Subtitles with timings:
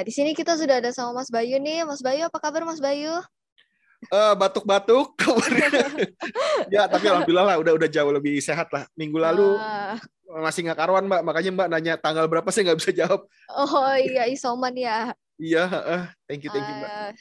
[0.00, 1.84] Ya, di sini kita sudah ada sama Mas Bayu nih.
[1.84, 3.20] Mas Bayu, apa kabar Mas Bayu?
[4.08, 5.12] Eh, batuk-batuk
[6.72, 10.00] ya tapi alhamdulillah lah udah udah jauh lebih sehat lah minggu lalu Ah,
[10.40, 14.24] masih nggak karuan mbak makanya mbak nanya tanggal berapa saya nggak bisa jawab oh iya,
[14.32, 15.12] isoman ya.
[15.36, 16.02] iya heeh.
[16.24, 17.12] thank you thank you mbak Ah,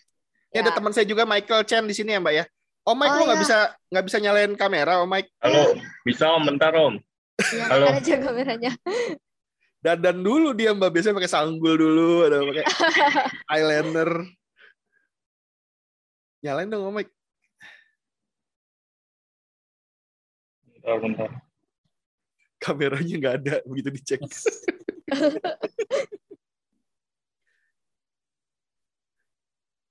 [0.55, 0.75] ini ada ya.
[0.79, 2.45] teman saya juga Michael Chen di sini ya mbak ya
[2.87, 3.43] Om Mike Oh, lu nggak iya.
[3.43, 3.57] bisa
[3.91, 5.63] nggak bisa nyalain kamera Om Mike Halo,
[6.07, 6.95] bisa om, bentar om.
[7.43, 7.99] Nyalakan Halo.
[7.99, 8.71] aja kameranya.
[9.79, 10.91] Dandan dulu dia mbak.
[10.91, 12.65] Biasanya pakai sanggul dulu ada pakai
[13.55, 14.11] eyeliner.
[16.39, 17.11] Nyalain dong Om Mike.
[20.79, 21.29] Bentar, bentar.
[22.59, 24.19] kameranya nggak ada begitu dicek.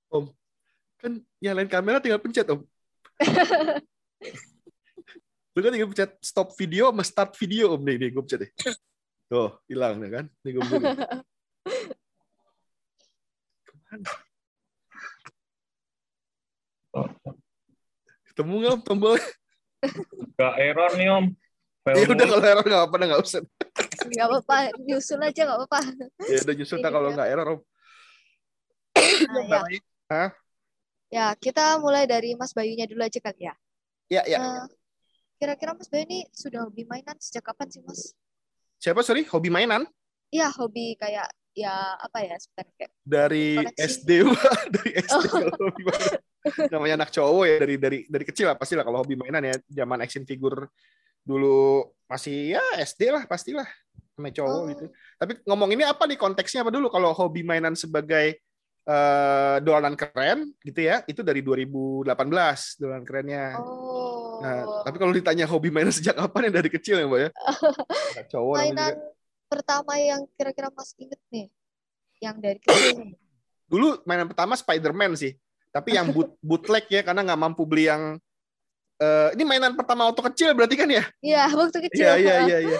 [0.08, 0.32] Om
[0.98, 2.66] kan nyalain kamera tinggal pencet Om.
[5.54, 7.84] Lu kan tinggal pencet stop video sama start video Om.
[7.84, 8.52] Nih, nih gue pencet deh.
[9.28, 10.24] Tuh, hilang ya kan?
[10.40, 10.64] Nih gue.
[13.62, 14.12] Ke mana?
[18.32, 19.28] Ketemu nggak Om tombolnya?
[20.38, 21.26] Gak error nih om.
[21.88, 23.40] Ya udah kalau error nggak apa-apa, nggak usah.
[24.12, 25.80] Nggak apa-apa, nyusul aja nggak apa-apa.
[26.28, 27.60] Ya udah nyusul tak kalau nggak error Om.
[29.48, 30.24] Nah, ya.
[31.08, 33.54] ya, kita mulai dari Mas Bayunya dulu aja kali ya.
[34.12, 34.36] Ya, ya.
[34.36, 34.64] Eh,
[35.40, 38.12] Kira-kira Mas Bayu ini sudah hobi mainan sejak kapan sih Mas?
[38.78, 39.26] Siapa sorry?
[39.26, 39.82] Hobi mainan?
[40.30, 41.26] Iya, hobi kayak
[41.58, 43.46] ya apa ya sebenarnya kayak Dari.
[43.74, 44.54] SD, Mbak.
[44.78, 46.14] dari SD kalau hobi mainan.
[46.70, 49.54] Namanya anak cowok ya dari dari dari kecil lah pasti lah kalau hobi mainan ya
[49.66, 50.70] zaman action figure
[51.26, 53.66] dulu masih ya SD lah pastilah
[54.16, 54.64] namanya cowok Oh.
[54.70, 54.84] gitu.
[55.18, 58.38] Tapi ngomong ini apa nih konteksnya apa dulu kalau hobi mainan sebagai
[58.88, 62.06] eh, dolanan keren gitu ya itu dari 2018
[62.80, 63.44] dolanan kerennya.
[63.58, 67.30] oh Nah, tapi kalau ditanya hobi mainan sejak kapan ya dari kecil ya mbak ya?
[68.30, 68.94] Cowok mainan
[69.48, 71.48] pertama yang kira-kira Mas inget nih
[72.20, 73.16] yang dari kecil.
[73.66, 75.34] Dulu mainan pertama Spider-Man sih.
[75.68, 78.16] Tapi yang boot, bootleg ya karena nggak mampu beli yang
[79.00, 81.04] eh, ini mainan pertama waktu kecil berarti kan ya?
[81.20, 82.04] Iya, waktu kecil.
[82.04, 82.78] Iya iya iya iya.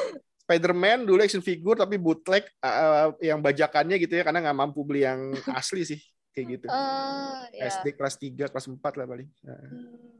[0.49, 5.05] Spider-Man dulu action figure tapi bootleg eh, yang bajakannya gitu ya karena nggak mampu beli
[5.05, 6.01] yang asli sih
[6.33, 6.67] kayak gitu.
[6.71, 7.69] Eh, ya.
[7.69, 9.29] SD kelas 3, kelas 4 lah paling.
[9.45, 9.59] Nah.
[9.59, 10.18] Hmm.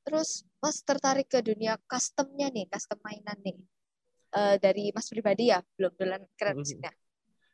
[0.00, 3.56] Terus Mas tertarik ke dunia customnya nih, custom mainan nih.
[4.30, 6.92] Eh, dari Mas pribadi ya, belum dolan keren musiknya.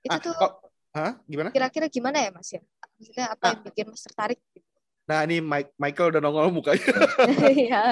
[0.03, 0.57] Itu Ah, tuh kok-
[0.93, 1.13] Hah?
[1.25, 1.53] Gimana?
[1.53, 2.63] kira-kira gimana ya Mas ya?
[2.97, 3.51] Maksudnya apa Ah.
[3.53, 4.41] yang bikin Mas tertarik?
[5.07, 6.81] Nah, ini Mike- Michael udah nongol mukanya.
[7.69, 7.85] Iya.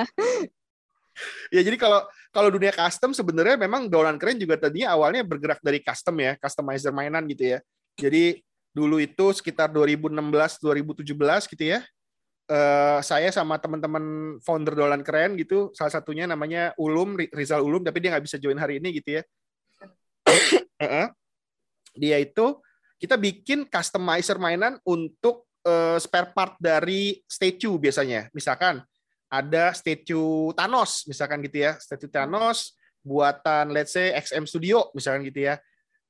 [1.54, 5.78] ya jadi kalau kalau dunia custom sebenarnya memang Dolan Keren juga tadinya awalnya bergerak dari
[5.78, 7.58] custom ya, customizer mainan gitu ya.
[7.94, 8.42] Jadi
[8.74, 11.86] dulu itu sekitar 2016 2017 gitu ya.
[12.48, 17.82] Eh, saya sama teman-teman founder Dolan Keren gitu, salah satunya namanya Ulum Ri- Rizal Ulum,
[17.82, 19.22] tapi dia nggak bisa join hari ini gitu ya.
[20.82, 21.06] Heeh.
[21.94, 22.58] dia itu
[22.98, 28.26] kita bikin customizer mainan untuk eh, spare part dari statue biasanya.
[28.34, 28.82] Misalkan
[29.30, 35.50] ada statue Thanos misalkan gitu ya statue Thanos buatan let's say XM Studio misalkan gitu
[35.50, 35.58] ya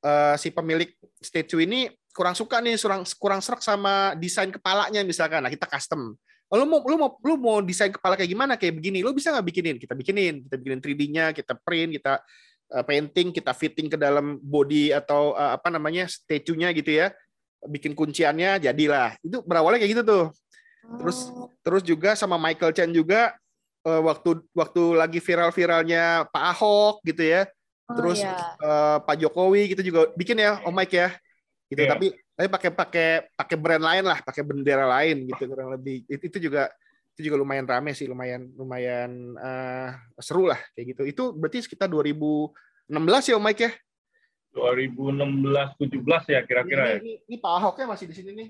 [0.05, 5.43] Eh, si pemilik statue ini kurang suka nih kurang kurang serak sama desain kepalanya misalkan.
[5.43, 6.15] Nah kita custom.
[6.47, 8.55] Oh, lu mau lu mau lu mau desain kepala kayak gimana?
[8.55, 9.03] Kayak begini.
[9.03, 9.77] Lu bisa nggak bikinin?
[9.83, 10.35] Kita bikinin.
[10.47, 12.23] Kita bikinin 3D-nya kita print kita
[12.71, 17.11] eh, painting kita fitting ke dalam body atau eh, apa namanya statue-nya gitu ya.
[17.67, 19.19] Bikin kunciannya jadilah.
[19.19, 20.25] Itu berawalnya kayak gitu tuh.
[21.03, 23.33] Terus- Oh, Terus juga sama Michael Chen juga
[23.83, 27.49] eh, waktu waktu lagi viral-viralnya Pak Ahok gitu ya.
[27.89, 28.37] oh Terus iya.
[28.63, 31.09] eh, Pak Jokowi gitu juga bikin ya Om Mike ya.
[31.73, 31.91] Gitu Iya.
[31.97, 36.05] tapi tapi pakai pakai pakai brand lain lah, pakai bendera lain gitu kurang lebih.
[36.11, 36.69] Itu, itu juga
[37.15, 39.91] itu juga lumayan rame sih, lumayan lumayan eh,
[40.21, 41.03] seru lah kayak gitu.
[41.07, 43.73] Itu berarti sekitar 2016 ya Om Mike ya.
[44.55, 46.99] 2016 17 ya kira-kira ya.
[47.03, 48.49] Ini, ini, ini Pak Ahoknya masih di sini nih.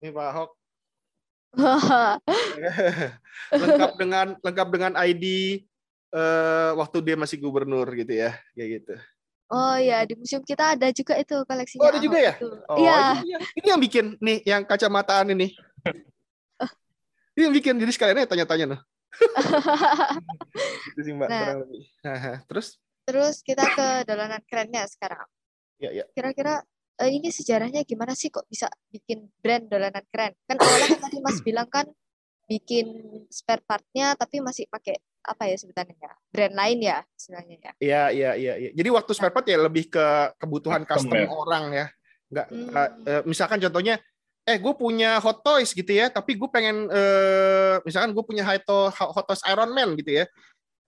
[0.00, 0.50] Nih Pak Ahok.
[3.58, 5.24] lengkap dengan lengkap dengan ID
[6.10, 8.94] eh, waktu dia masih gubernur gitu ya, kayak gitu.
[9.50, 11.82] oh ya di museum kita ada juga itu koleksinya.
[11.82, 12.34] Oh, ada juga ya?
[12.38, 12.50] itu.
[12.66, 12.94] Oh, Iya.
[13.18, 15.50] ini, ini yang bikin nih yang kacamataan ini.
[17.30, 18.80] Ini yang bikin jadi sekalian aja tanya-tanya noh.
[20.92, 21.54] Itu sih Mbak Nah.
[21.62, 21.82] lebih.
[22.04, 22.34] Haha.
[22.46, 22.76] Terus
[23.06, 25.24] Terus kita ke dolanan kerennya sekarang.
[25.78, 26.04] ya ya.
[26.12, 26.60] Kira-kira
[27.00, 30.36] eh, ini sejarahnya gimana sih kok bisa bikin brand dolanan keren?
[30.44, 31.86] Kan awalnya kan tadi Mas bilang kan
[32.44, 32.86] bikin
[33.30, 36.12] spare partnya tapi masih pakai apa ya sebutannya ya?
[36.32, 37.72] Brand lain ya istilahnya ya.
[37.80, 38.70] Iya, iya, iya, iya.
[38.72, 40.06] Jadi waktu spare part ya lebih ke
[40.40, 41.28] kebutuhan Custom custom ya?
[41.28, 41.86] orang ya.
[42.30, 43.08] Nggak, Hmm.
[43.10, 43.94] eh, misalkan contohnya,
[44.46, 48.62] eh gue punya hot toys gitu ya, tapi gue pengen, eh, misalkan gue punya hot
[48.64, 50.26] toys, hot toys Iron Man gitu ya.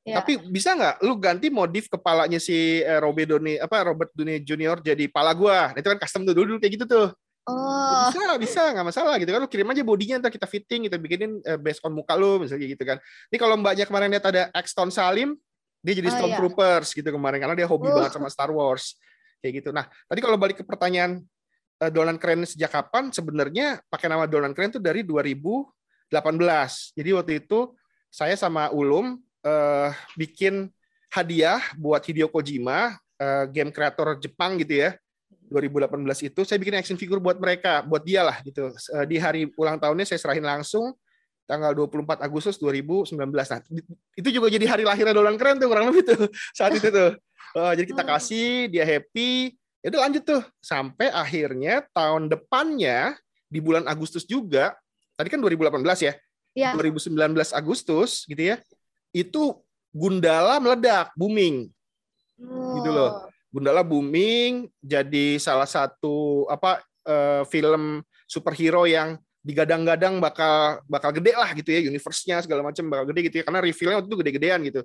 [0.02, 0.18] Ya.
[0.18, 4.82] Tapi bisa nggak lu ganti modif kepalanya si eh, Robert Downey apa Robert Downey Junior
[4.82, 5.70] jadi pala gua.
[5.70, 7.14] Nah, itu kan custom tuh dulu kayak gitu tuh.
[7.42, 9.42] Oh, Bisa, bisa nggak masalah gitu kan.
[9.42, 12.70] Lu kirim aja bodinya ntar kita fitting, kita bikinin eh, based on muka lu misalnya
[12.70, 13.02] gitu kan.
[13.34, 15.34] Ini kalau mbaknya kemarin lihat ada Axton Salim,
[15.82, 16.18] dia jadi Oh, iya.
[16.22, 17.98] Stormtroopers gitu kemarin karena dia hobi Uh.
[17.98, 18.94] banget sama Star Wars.
[19.42, 19.68] Kayak gitu.
[19.74, 21.18] Nah, tadi kalau balik ke pertanyaan
[21.82, 23.10] eh, dolanan keren sejak kapan?
[23.10, 26.94] Sebenarnya pakai nama dolanan keren itu dari 2018.
[26.94, 27.74] Jadi waktu itu
[28.06, 30.70] saya sama Ulum eh, bikin
[31.10, 34.94] hadiah buat Hideo Kojima, eh, game kreator Jepang gitu ya.
[35.52, 38.72] 2018 itu saya bikin action figure buat mereka, buat dia lah gitu.
[38.72, 40.96] Eh, Di hari ulang tahunnya saya serahin langsung
[41.44, 43.12] tanggal 24 Agustus 2019.
[43.28, 43.60] Nah,
[44.16, 46.24] itu juga jadi hari lahirnya Dolan Keren tuh kurang lebih tuh
[46.58, 47.12] saat itu tuh.
[47.52, 48.08] Eh, jadi kita Oh.
[48.16, 49.52] kasih, dia happy,
[49.84, 53.12] ya udah lanjut tuh sampai akhirnya tahun depannya
[53.52, 54.72] di bulan Agustus juga.
[55.12, 56.12] Tadi kan 2018 ya.
[56.56, 56.72] ya.
[56.72, 57.12] 2019
[57.52, 58.56] Agustus gitu ya.
[59.12, 59.60] Itu
[59.92, 61.68] Gundala meledak, booming.
[62.80, 63.28] Gitu loh.
[63.52, 71.50] Gundala booming jadi salah satu apa eh, film superhero yang digadang-gadang bakal bakal gede lah
[71.52, 74.80] gitu ya universe-nya segala macam bakal gede gitu ya karena reveal-nya waktu itu gede-gedean gitu.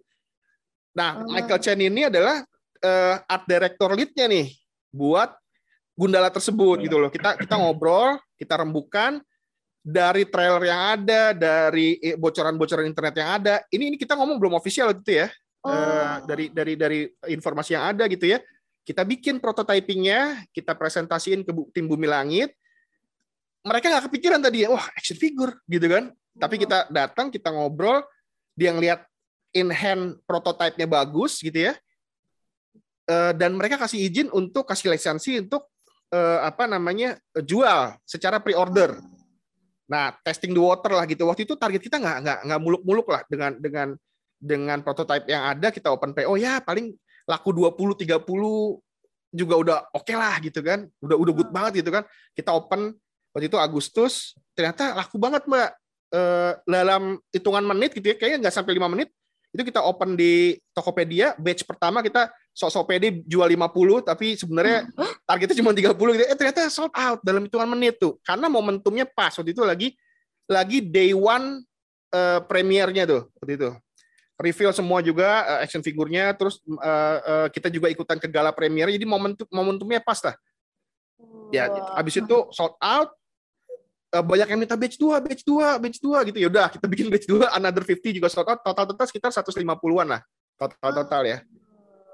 [0.98, 1.30] Nah, Oh.
[1.31, 2.44] Michael Chen ini adalah
[2.84, 4.52] eh, art director lead-nya nih
[4.92, 5.31] buat
[5.98, 7.10] Gundala tersebut gitu loh.
[7.10, 9.18] Kita kita ngobrol, kita rembukan
[9.81, 13.56] dari trailer yang ada, dari eh, bocoran-bocoran internet yang ada.
[13.72, 15.30] Ini ini kita ngomong belum official waktu itu ya
[15.66, 15.74] Oh.
[15.74, 17.00] eh, dari dari dari
[17.34, 18.38] informasi yang ada gitu ya.
[18.88, 22.56] Kita bikin prototypingnya, kita presentasiin ke tim Bumi Langit.
[23.68, 26.16] Mereka nggak kepikiran tadi wah action figure gitu kan.
[26.39, 28.00] Tapi kita datang, kita ngobrol,
[28.56, 29.04] dia ngeliat
[29.51, 31.75] in hand prototype-nya bagus gitu ya.
[33.12, 35.68] Eh, dan mereka kasih izin untuk kasih lisensi untuk
[36.16, 39.04] eh, apa namanya jual secara pre-order.
[39.92, 41.28] Nah, testing the water lah gitu.
[41.28, 43.88] Waktu itu target kita nggak nggak nggak muluk-muluk lah dengan dengan
[44.39, 46.94] dengan prototype yang ada kita open PO ya paling
[47.27, 48.24] laku 20 30
[49.35, 50.88] juga udah oke lah gitu kan.
[51.03, 52.07] Udah udah good banget gitu kan.
[52.31, 52.95] Kita open
[53.35, 55.69] waktu itu Agustus ternyata laku banget Mbak.
[56.07, 59.12] Eh, dalam hitungan menit gitu ya kayaknya nggak sampai lima menit
[59.51, 64.88] itu kita open di Tokopedia batch pertama kita sok-sok pede jual 50 tapi sebenarnya
[65.27, 66.25] targetnya cuma 30 gitu.
[66.31, 68.15] Eh ternyata sold out dalam hitungan menit tuh.
[68.24, 70.00] Karena momentumnya pas waktu itu lagi
[70.48, 71.60] lagi day one
[72.15, 73.69] eh, premiernya tuh waktu itu.
[74.38, 78.86] Reveal semua juga eh, action figurnya terus eh, eh, kita juga ikutan ke gala premier.
[78.94, 80.38] Jadi momentum momentumnya pas lah.
[81.50, 81.98] Ya, Wah.
[81.98, 83.10] habis itu sold out.
[84.08, 86.38] Eh, banyak yang minta batch 2, batch 2, batch 2 gitu.
[86.39, 88.62] Ya udah kita bikin batch 2 another 50 juga sold out.
[88.62, 90.22] Total total sekitar 150-an lah.
[90.56, 91.38] Total total ya.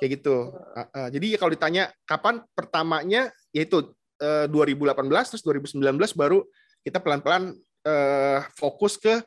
[0.01, 0.51] Kayak gitu.
[0.51, 5.79] Uh, uh, jadi kalau ditanya kapan pertamanya yaitu uh, 2018 terus 2019
[6.17, 6.41] baru
[6.83, 7.55] kita pelan-pelan
[7.87, 9.21] uh, fokus ke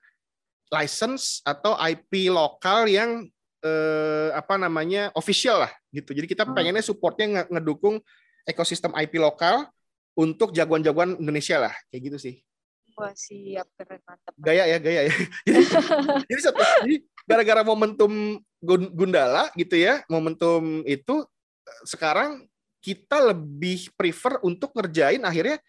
[0.69, 3.25] license atau IP lokal yang
[3.63, 6.13] uh, apa namanya official lah gitu.
[6.13, 6.55] Jadi kita Hmm.
[6.55, 8.03] pengennya supportnya nge- ngedukung
[8.45, 9.67] ekosistem IP lokal
[10.17, 12.35] untuk jagoan-jagoan Indonesia lah kayak gitu sih.
[12.97, 14.33] Wah, siap keren mantap.
[14.41, 15.15] Gaya ya, gaya ya.
[15.47, 15.63] jadi,
[16.25, 16.97] jadi satu jadi
[17.29, 21.21] gara-gara momentum Gun- Gundala gitu ya, momentum itu
[21.69, 22.49] eh, sekarang
[22.81, 25.61] kita lebih prefer untuk ngerjain akhirnya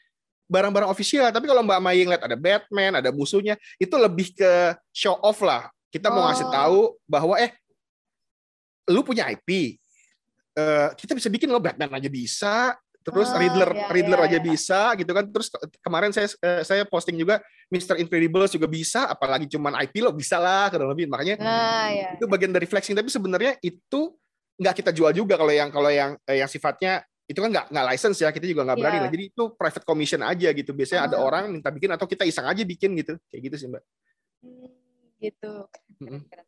[0.48, 1.28] barang-barang official.
[1.30, 5.68] Tapi kalau Mbak Mai ngeliat ada Batman, ada musuhnya, itu lebih ke show off lah.
[5.88, 6.52] Kita mau ngasih Oh.
[6.52, 7.52] tahu bahwa eh
[8.88, 9.76] lu punya IP.
[10.58, 12.74] Eh, kita bisa bikin lo Batman aja bisa,
[13.06, 14.44] terus Oh, Riddler ya, Riddler ya, aja ya.
[14.44, 15.26] bisa gitu kan.
[15.30, 17.38] Terus ke- kemarin saya eh, saya posting juga
[17.70, 18.00] Mr.
[18.00, 21.06] Incredibles juga bisa, apalagi cuman IP lo bisa lah kurang lebih.
[21.06, 22.08] Makanya Nah, ya.
[22.18, 24.16] itu bagian dari flexing tapi sebenarnya itu
[24.58, 27.86] nggak kita jual juga kalau yang kalau yang eh, yang sifatnya itu kan nggak nggak
[27.92, 29.04] license ya kita juga nggak berani Iya.
[29.04, 31.28] lah jadi itu private commission aja gitu biasanya ada Ah.
[31.28, 33.84] orang minta bikin atau kita iseng aja bikin gitu kayak gitu sih mbak
[34.38, 34.70] Hmm,
[35.18, 35.66] gitu.
[35.98, 36.46] Keren.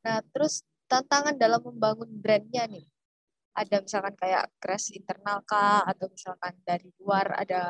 [0.00, 2.86] Nah, terus tantangan dalam membangun brandnya nih.
[3.52, 7.62] Ada misalkan kayak crash internal kah atau misalkan dari luar ada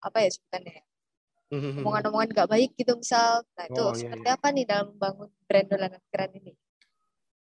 [0.00, 0.72] apa ya sebutannya?
[0.72, 0.84] ya?
[1.48, 1.80] Mhm.
[1.80, 3.44] omongan-omongan nggak baik gitu misal.
[3.56, 6.52] Nah itu Oh, iya, seperti apa nih dalam membangun brand dolanan keren ini?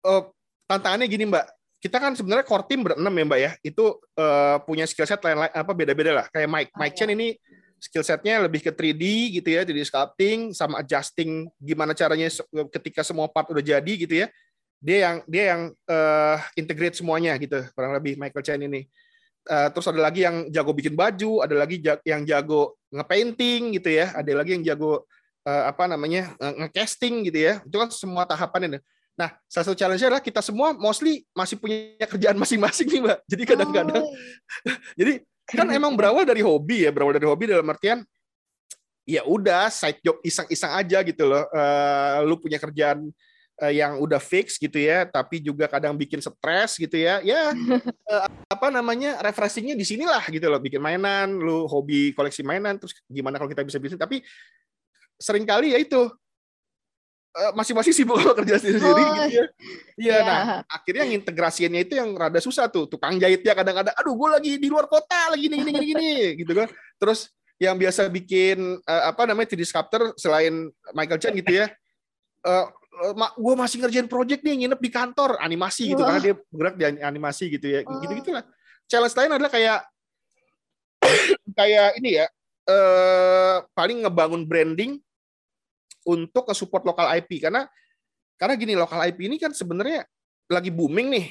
[0.03, 0.21] Eh,
[0.67, 1.45] tantangannya gini mbak
[1.85, 3.51] kita kan sebenarnya core team berenam ya mbak ya.
[3.61, 6.25] Itu eh, punya skill set lain, lain apa beda-beda lah.
[6.33, 7.05] Kayak Mike Oh, Mike iya.
[7.05, 7.27] Chen ini
[7.77, 9.03] skill setnya lebih ke 3D
[9.37, 12.33] gitu ya 3D sculpting sama adjusting gimana caranya
[12.73, 14.27] ketika semua part udah jadi gitu ya.
[14.81, 18.89] Dia yang dia yang eh, integrate semuanya gitu kurang lebih Michael Chen ini.
[19.45, 24.09] Eh, terus ada lagi yang jago bikin baju ada lagi yang jago ngepainting gitu ya
[24.17, 25.05] ada lagi yang jago
[25.45, 27.61] eh, apa namanya ngecasting gitu ya.
[27.61, 28.81] Itu kan semua tahapannya
[29.15, 33.19] Nah, salah satu challenge adalah kita semua mostly masih punya kerjaan masing-masing nih, Mbak.
[33.31, 34.11] Jadi kadang-kadang, Oh,
[34.99, 35.99] jadi kan emang keren.
[35.99, 38.03] berawal dari hobi ya, berawal dari hobi dalam artian
[39.05, 41.47] ya udah side job iseng-iseng aja gitu loh.
[41.47, 43.07] Eh, lu punya kerjaan
[43.63, 47.23] eh, yang udah fix gitu ya, tapi juga kadang bikin stres gitu ya.
[47.23, 47.55] Ya
[48.11, 52.91] eh, apa namanya refreshingnya di sinilah gitu loh, bikin mainan, lu hobi koleksi mainan, terus
[53.07, 54.01] gimana kalau kita bisa bisnis.
[54.01, 54.19] Tapi
[55.15, 56.11] sering kali ya itu
[57.51, 59.27] masing-masing sibuk kerja sendiri-sendiri Oh, gitu ya.
[59.27, 59.43] Iya,
[59.99, 60.17] Iya.
[60.23, 64.67] nah akhirnya integrasiannya itu yang rada susah tuh tukang jahitnya kadang-kadang aduh gue lagi di
[64.71, 66.11] luar kota lagi gini gini gini gini
[66.43, 67.27] gitu kan terus
[67.59, 71.67] yang biasa bikin eh, apa namanya 3D sculptor selain Michael Chen gitu ya
[72.45, 72.65] eh
[73.35, 76.15] gue masih ngerjain project nih nginep di kantor animasi gitu Wah.
[76.15, 77.99] karena dia bergerak di gitu gitu ya Oh.
[77.99, 78.43] gitu gitulah
[78.87, 79.79] challenge lain adalah kayak
[81.59, 82.25] kayak ini ya
[82.65, 84.97] eh paling ngebangun branding
[86.05, 87.65] untuk ke support lokal IP karena
[88.37, 90.05] karena gini lokal IP ini kan sebenarnya
[90.51, 91.27] lagi booming nih.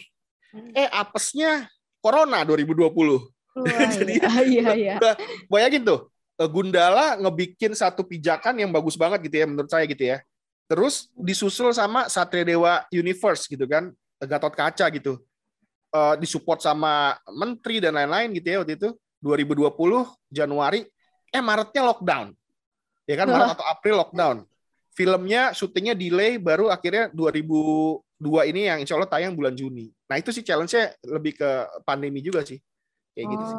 [0.55, 0.71] Hmm.
[0.71, 1.67] eh apesnya
[1.99, 2.95] corona 2020
[3.59, 4.95] Wah, Jadi- iya, iya, iya.
[5.51, 10.15] bayangin tuh eh, Gundala ngebikin satu pijakan yang bagus banget gitu ya menurut saya gitu
[10.15, 10.19] ya.
[10.71, 15.19] Terus disusul sama Satria Dewa Universe gitu kan Gatot Kaca gitu.
[15.95, 18.91] Eh, disupport sama menteri dan lain-lain gitu ya waktu itu
[19.23, 19.71] 2020
[20.31, 20.87] Januari.
[21.35, 22.31] Eh Maretnya lockdown.
[23.11, 24.37] Ya kan Maret atau April lockdown
[24.95, 30.31] filmnya syutingnya delay baru akhirnya 2002 ini yang insya Allah tayang bulan Juni nah itu
[30.31, 31.51] sih challenge-nya lebih ke
[31.83, 32.59] pandemi juga sih
[33.13, 33.59] kayak gitu sih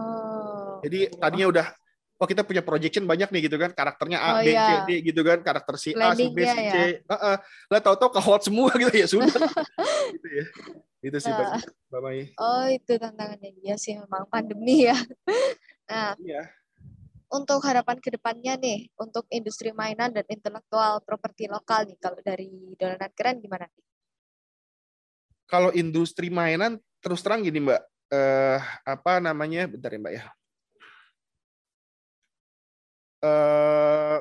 [0.76, 0.84] Oh.
[0.84, 1.68] jadi tadinya udah
[2.16, 4.76] oh kita punya projection banyak nih gitu kan karakternya A, Oh, B, C, iya.
[4.84, 6.76] D gitu kan karakter si A, si B, si C.
[7.04, 7.36] Heeh.
[7.72, 9.28] Lah tahu-tahu ke hold semua gitu ya sudah.
[10.16, 10.46] gitu ya.
[11.04, 11.60] Itu sih Ah.
[11.60, 11.60] Mbak
[11.92, 12.22] Mbak Mai.
[12.40, 14.96] Oh, itu tantangannya dia sih memang pandemi ya.
[15.88, 16.44] Nah, Iya.
[17.36, 22.72] Untuk harapan ke depannya nih, untuk industri mainan dan intelektual properti lokal nih, kalau dari
[22.80, 23.86] dolanan keren gimana nih?
[25.46, 27.82] Kalau industri mainan terus terang gini Mbak,
[28.16, 29.68] eh apa namanya?
[29.68, 30.24] Bentar ya Mbak ya.
[33.22, 34.18] Eh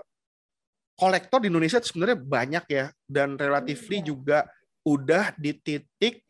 [0.95, 4.07] kolektor di Indonesia itu sebenarnya banyak ya dan relatively Iya.
[4.11, 4.39] juga
[4.85, 6.23] udah di titik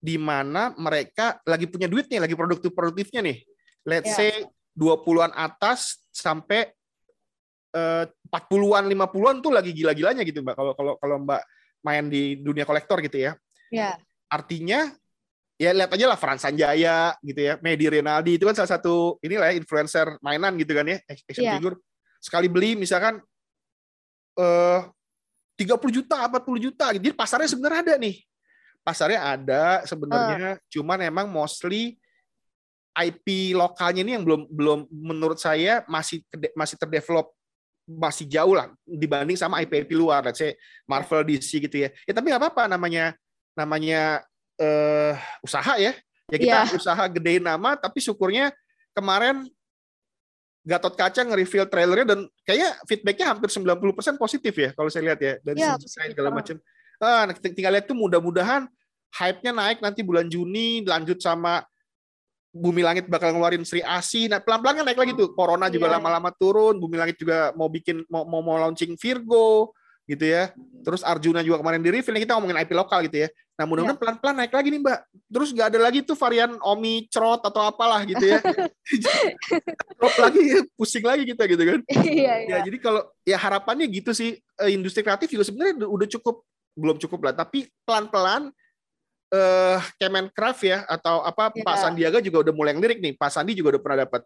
[0.00, 3.38] di mana mereka lagi punya duit nih, lagi produktif-produktifnya nih.
[3.82, 4.16] Let's Ya.
[4.22, 4.30] say
[4.76, 6.68] 20-an atas sampai
[7.72, 10.54] eh, 40-an, 50-an tuh lagi gila-gilanya gitu, Mbak.
[10.54, 11.42] Kalau kalau kalau Mbak
[11.82, 13.32] main di dunia kolektor gitu ya.
[13.72, 13.98] Ya,
[14.30, 14.90] Artinya
[15.56, 19.50] ya lihat aja lah Frans Sanjaya gitu ya, Medi Renaldi itu kan salah satu inilah
[19.50, 21.56] ya influencer mainan gitu kan ya, action Iya.
[21.56, 21.76] figure.
[22.20, 23.18] Sekali beli misalkan
[24.36, 24.80] eh
[25.56, 26.92] 30 juta, 40 juta.
[26.92, 28.16] Jadi pasarnya sebenarnya ada nih.
[28.84, 31.96] Pasarnya ada sebenarnya, cuman emang mostly
[32.96, 36.24] IP lokalnya ini yang belum belum menurut saya masih
[36.56, 37.28] masih terdevelop
[37.86, 40.56] masih jauh lah dibanding sama IP IP luar, let's say
[40.88, 41.88] Marvel, DC gitu ya.
[42.08, 43.14] Ya tapi nggak apa-apa namanya
[43.54, 44.24] namanya
[44.58, 45.94] eh usaha ya.
[46.26, 46.74] Ya kita Iya.
[46.74, 48.50] usaha gedein nama, tapi syukurnya
[48.90, 49.46] kemarin
[50.66, 55.32] Gatot Kaca nge-reveal trailernya dan kayaknya feedbacknya hampir 90% positif ya kalau saya lihat ya
[55.38, 56.56] dari segi desain positif, segala macam.
[56.98, 58.66] Ah, nah, tinggal lihat tuh mudah-mudahan
[59.14, 61.62] hype-nya naik nanti bulan Juni lanjut sama
[62.56, 64.26] Bumi Langit bakal ngeluarin Sri Asi.
[64.32, 65.36] Nah, pelan-pelan kan naik lagi tuh.
[65.36, 66.00] Corona juga Iya.
[66.00, 66.80] lama-lama turun.
[66.80, 69.76] Bumi Langit juga mau bikin mau mau, mau launching Virgo
[70.08, 70.54] gitu ya.
[70.86, 72.16] Terus Arjuna juga kemarin di reveal.
[72.16, 73.28] Ini kita ngomongin IP lokal gitu ya.
[73.56, 74.98] Nah, mudah-mudahan pelan-pelan naik lagi nih, Mbak.
[75.32, 78.38] Terus nggak ada lagi tuh varian Omi Crot atau apalah gitu ya.
[79.98, 80.40] Drop lagi,
[80.76, 81.80] pusing lagi kita gitu kan.
[82.04, 82.48] iya, iya.
[82.52, 86.44] Ya, jadi kalau ya harapannya gitu sih eh, industri kreatif juga sebenarnya udah cukup
[86.76, 88.52] belum cukup lah, tapi pelan-pelan
[89.26, 91.64] eh Kemencraft ya atau apa Ya.
[91.66, 93.12] Pak Sandiaga juga udah mulai ngelirik nih.
[93.18, 94.22] Pak Sandi juga udah pernah dapat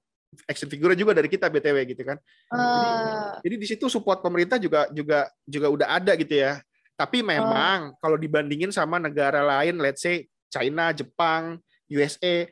[0.46, 2.20] action figure juga dari kita BTW gitu kan.
[2.52, 6.60] Eh, Jadi di situ support pemerintah juga juga juga udah ada gitu ya.
[6.94, 11.56] Tapi memang kalau dibandingin sama negara lain let's say China, Jepang,
[11.88, 12.44] USA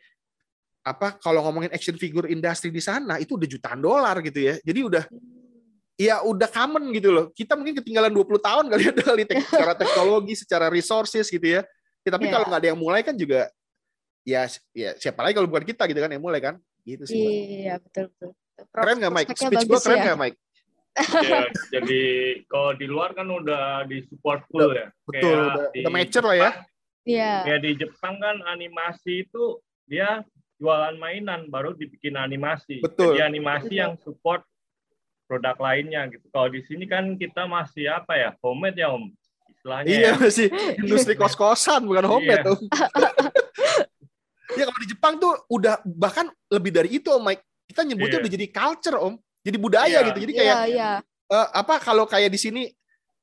[0.83, 4.55] apa kalau ngomongin action figure industri di sana itu udah jutaan dolar gitu ya.
[4.65, 5.05] Jadi udah
[5.99, 7.29] ya udah common gitu loh.
[7.35, 11.63] Kita mungkin ketinggalan 20 tahun kali ya dari tek- secara teknologi, secara resources gitu ya.
[12.09, 12.33] Ya, tapi Iya.
[12.41, 13.53] kalau nggak ada yang mulai kan juga
[14.25, 16.57] ya ya siapa lagi kalau bukan kita gitu kan yang mulai kan.
[16.89, 17.21] Gitu sih.
[17.69, 18.31] Iya, betul betul.
[18.73, 19.29] Keren nggak Mike?
[19.37, 20.05] Speech gua bagus keren ya.
[20.09, 20.39] nggak Mike?
[20.99, 21.41] Ya,
[21.79, 22.03] jadi
[22.51, 24.91] kalau di luar kan udah di support full ya.
[25.07, 26.51] Betul, Kayak udah, di udah mature lah ya.
[27.07, 27.33] Iya.
[27.47, 29.45] Kayak di Jepang kan animasi itu
[29.87, 30.25] dia
[30.59, 32.83] jualan mainan baru dibikin animasi.
[32.83, 33.15] Betul.
[33.15, 34.43] Jadi animasi yang support
[35.31, 36.27] produk lainnya gitu.
[36.35, 38.31] Kalau di sini kan kita masih apa ya?
[38.43, 39.13] Homemade ya, Om.
[39.69, 40.13] Istilahnya Iya ya.
[40.17, 40.49] masih
[40.81, 42.53] industri kos-kosan bukan homemade Iya.
[42.57, 42.61] Om.
[44.59, 47.45] ya kalau di Jepang tuh udah bahkan lebih dari itu Om Mike.
[47.69, 48.25] Kita nyebutnya Iya.
[48.25, 49.15] udah jadi culture Om.
[49.45, 50.07] Jadi budaya Iya.
[50.09, 50.19] gitu.
[50.25, 50.91] Jadi kayak Iya, iya.
[51.29, 52.63] eh, apa kalau kayak di sini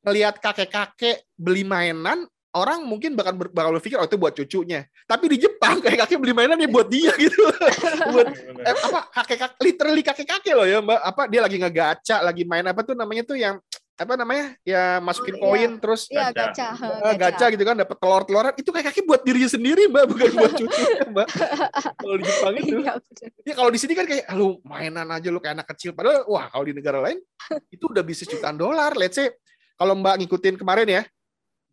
[0.06, 4.86] ngelihat kakek-kakek beli mainan orang mungkin bakal ber- bakal berpikir oh itu buat cucunya.
[5.04, 7.42] Tapi di Jepang kakek-kakek beli mainan ya buat dia gitu.
[8.14, 8.28] buat
[8.62, 11.00] eh, apa kakek-kakek literally kakek-kakek loh ya Mbak.
[11.02, 13.58] Apa dia lagi ngegaca, lagi main apa tuh namanya tuh yang
[13.96, 14.60] apa namanya?
[14.68, 16.76] Ya masukin Oh, koin terus Iya, Gacha.
[16.76, 16.88] gacha.
[17.02, 20.52] eh, gacha gitu kan dapat telur-teloran itu kayak kaki buat dirinya sendiri Mbak bukan buat
[20.52, 21.28] cucunya Mbak.
[22.04, 22.76] Kalau di Jepang itu.
[22.84, 22.94] Iya.
[23.48, 26.52] Ya kalau di sini kan kayak lu mainan aja lu kayak anak kecil padahal wah
[26.52, 27.24] kalau di negara lain
[27.76, 28.92] itu udah bisnis jutaan dolar.
[28.94, 29.32] Let's say
[29.76, 31.02] kalau Mbak ngikutin kemarin ya,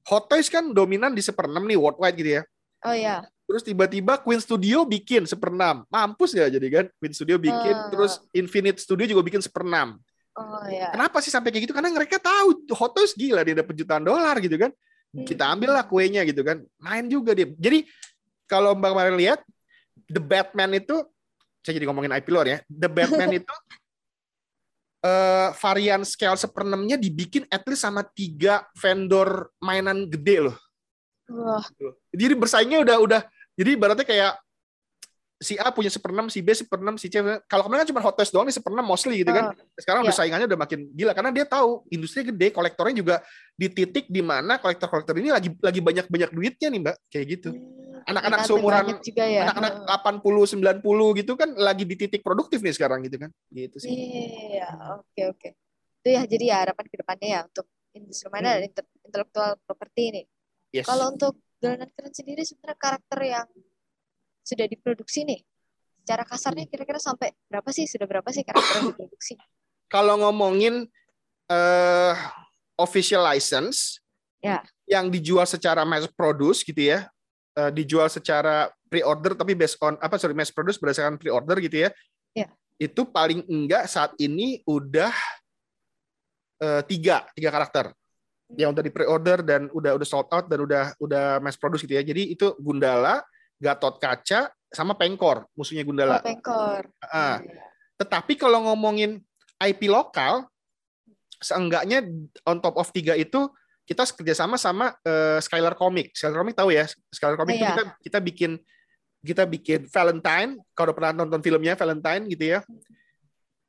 [0.06, 2.42] Hot Toys kan dominan di seperenam nih worldwide gitu ya.
[2.82, 3.22] Oh iya.
[3.46, 5.82] Terus tiba-tiba Queen Studio bikin seperenam.
[5.86, 6.86] Mampus ya jadi kan?
[6.98, 7.90] Queen Studio bikin, Ah.
[7.90, 9.98] terus Infinite Studio juga bikin seperenam.
[10.32, 10.88] Oh iya.
[10.92, 11.74] Kenapa sih sampai kayak gitu?
[11.76, 14.72] Karena mereka tahu Hot Toys gila dia dapat jutaan dolar gitu kan.
[15.12, 16.64] Kita ambil lah kuenya gitu kan.
[16.80, 17.52] Main juga dia.
[17.52, 17.84] Jadi
[18.48, 19.40] kalau Mbak kemarin lihat
[20.08, 21.04] The Batman itu
[21.60, 22.58] saya jadi ngomongin IP luar ya.
[22.66, 23.54] The Batman itu
[25.02, 30.56] eh varian scale seperenamnya dibikin at least sama tiga vendor mainan gede loh.
[31.28, 31.64] Wah,
[32.12, 33.20] Jadi bersaingnya udah udah
[33.56, 34.32] jadi ibaratnya kayak
[35.42, 37.18] si A punya seperenam, si B seperenam, si C.
[37.44, 39.50] Kalau kemarin kan cuma Hot Toys doang nih seperenam mostly gitu kan.
[39.74, 40.20] Sekarang udah Iya.
[40.22, 43.16] saingannya udah makin gila karena dia tahu industri gede, kolektornya juga
[43.52, 46.96] di titik di mana kolektor-kolektor ini lagi lagi banyak-banyak duitnya nih, Mbak.
[47.10, 47.48] Kayak gitu.
[47.50, 49.40] Hmm, Anak-anak peminatnya seumuran- juga ya.
[49.46, 49.86] Anak-anak Heeh.
[49.90, 53.30] 80, 90 gitu kan lagi di titik produktif nih sekarang gitu kan.
[53.50, 53.90] Gitu sih.
[53.90, 54.68] Iya,
[55.02, 55.48] oke oke.
[56.02, 60.22] Itu ya jadi ya harapan ke depannya ya untuk industri dan inte- intelektual properti ini.
[60.72, 60.88] Yes.
[60.88, 63.46] Kalau untuk keren sendiri sebenarnya karakter yang
[64.42, 65.40] sudah diproduksi nih.
[66.02, 67.86] Secara kasarnya kira-kira sampai berapa sih?
[67.86, 69.34] Sudah berapa sih karakter yang diproduksi?
[69.92, 70.88] kalau ngomongin
[71.52, 72.14] eh
[72.80, 74.00] official license
[74.42, 74.58] Ya.
[74.88, 77.06] yang dijual secara mass produce gitu ya,
[77.54, 81.90] eh, dijual secara pre-order tapi based on apa sorry mass produce berdasarkan pre-order gitu ya.
[82.34, 82.48] Ya.
[82.74, 85.14] Itu paling enggak saat ini udah
[86.58, 87.92] eh, tiga tiga karakter
[88.56, 91.94] yang udah di pre-order dan udah udah sold out dan udah udah mass produce gitu
[91.94, 92.02] ya.
[92.02, 93.22] Jadi itu Gundala,
[93.62, 96.18] Gatot Kaca, sama Pengkor musuhnya Oh, Gundala.
[96.18, 96.90] Pengkor.
[97.06, 97.38] Ah.
[97.38, 97.62] Iya.
[98.02, 99.22] Tetapi kalau ngomongin
[99.62, 100.50] IP lokal,
[101.38, 102.02] seenggaknya
[102.42, 103.46] on top of tiga itu
[103.86, 106.10] kita kerjasama sama eh, Skylar Comic.
[106.14, 106.90] Skylar Comic tahu ya?
[107.14, 107.70] Skylar Comic itu Iya.
[107.70, 108.52] kita kita bikin
[109.22, 110.58] kita bikin Valentine.
[110.74, 112.60] Kalau udah pernah nonton filmnya Valentine gitu ya,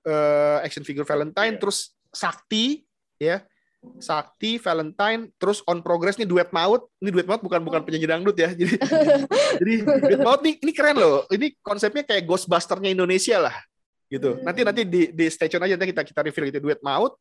[0.08, 1.62] eh, action figure Valentine, Iya.
[1.62, 2.86] terus Sakti
[3.18, 3.42] ya,
[4.00, 6.88] Sakti Valentine, terus on progress nih duet maut.
[7.00, 8.52] Ini duet maut bukan bukan penyanyi dangdut ya.
[8.58, 8.76] Jadi
[9.60, 11.24] jadi duet maut nih ini keren loh.
[11.32, 13.56] Ini konsepnya kayak Ghostbuster-nya Indonesia lah
[14.12, 14.38] gitu.
[14.38, 14.44] Hmm.
[14.46, 17.18] Nanti nanti di di stay tune aja nanti kita kita reveal gitu duet maut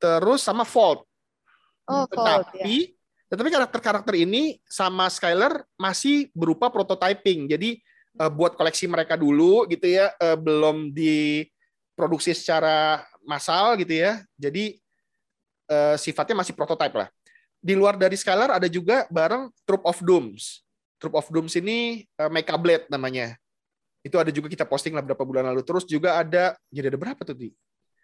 [0.00, 1.06] terus sama Vault.
[1.84, 2.12] Oh, ya.
[2.12, 2.76] Tetapi
[3.28, 7.50] tetapi karakter-karakter ini sama Skyler masih berupa prototyping.
[7.50, 7.80] Jadi
[8.20, 14.22] eh, buat koleksi mereka dulu gitu ya, eh, belum diproduksi secara massal gitu ya.
[14.36, 14.78] Jadi
[15.68, 17.08] eh, sifatnya masih prototype lah.
[17.64, 20.60] Di luar dari Skyler ada juga bareng Troop of Dooms.
[21.00, 23.36] Troop of Dooms ini eh, Mecha Blade namanya.
[24.04, 25.64] Itu ada juga kita posting lah beberapa bulan lalu.
[25.64, 27.48] Terus juga ada jadi ada berapa tuh di?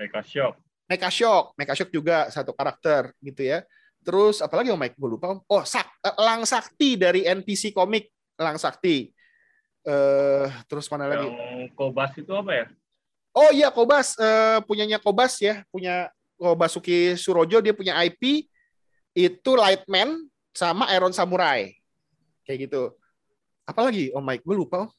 [0.00, 0.56] Mereka shock.
[0.90, 3.62] Mecha Shock, Mecha Shock juga satu karakter gitu ya.
[4.02, 5.38] Terus apalagi oh Mike, gue lupa.
[5.38, 5.40] Om.
[5.46, 9.06] Oh, Sak, eh, Lang Sakti dari NPC Komik, Lang Sakti.
[9.86, 11.30] Eh, terus mana lagi?
[11.30, 12.66] Yang Kobas itu apa ya?
[13.30, 18.48] Oh iya Kobas, eh, punyanya Kobas ya, punya Kobasuki Surojo dia punya IP
[19.12, 20.24] itu Lightman
[20.56, 21.76] sama Iron Samurai.
[22.48, 22.82] Kayak gitu.
[23.68, 24.88] Apalagi oh Mike, gue lupa.
[24.88, 24.90] Om.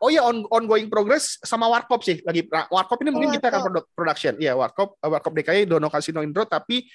[0.00, 3.52] Oh iya on, ongoing progress sama Warkop sih lagi nah, Warkop ini Oh, mungkin kita
[3.52, 4.32] akan produ- production.
[4.40, 6.88] Iya Warkop eh, Warkop DKI Dono Casino Indro tapi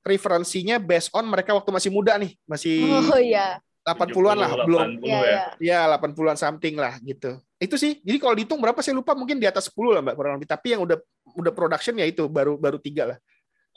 [0.00, 3.60] referensinya based on mereka waktu masih muda nih, masih Oh iya.
[3.86, 5.22] 80-an lah, 70, belum 80 Iya, ya.
[5.62, 5.78] iya.
[5.86, 7.38] Ya, 80-an something lah gitu.
[7.62, 8.02] Itu sih.
[8.02, 10.50] Jadi kalau dihitung berapa saya lupa mungkin di atas 10 lah Mbak kurang lebih.
[10.50, 10.98] Tapi yang udah
[11.38, 13.18] udah production ya itu baru baru tiga lah.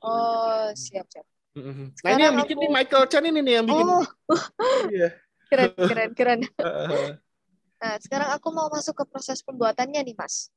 [0.02, 1.26] Oh, siap, siap.
[1.54, 3.86] Nah ini Sekarang yang bikin aku- nih Michael Chan ini nih yang bikin.
[3.86, 4.04] Oh,
[4.89, 5.10] Iya.
[5.45, 6.39] keren, keren, keren.
[7.80, 10.52] Nah, sekarang aku mau masuk ke proses pembuatannya nih, Mas.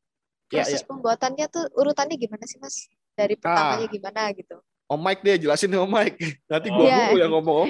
[0.50, 2.90] Iya, Proses pembuatannya tuh urutannya gimana sih, Mas?
[3.14, 4.58] Dari pertamanya gimana gitu?
[4.90, 6.18] Om Mike deh jelasin nih Om Mike.
[6.50, 6.98] Nanti gua Iya.
[7.06, 7.68] dulu yang ngomong.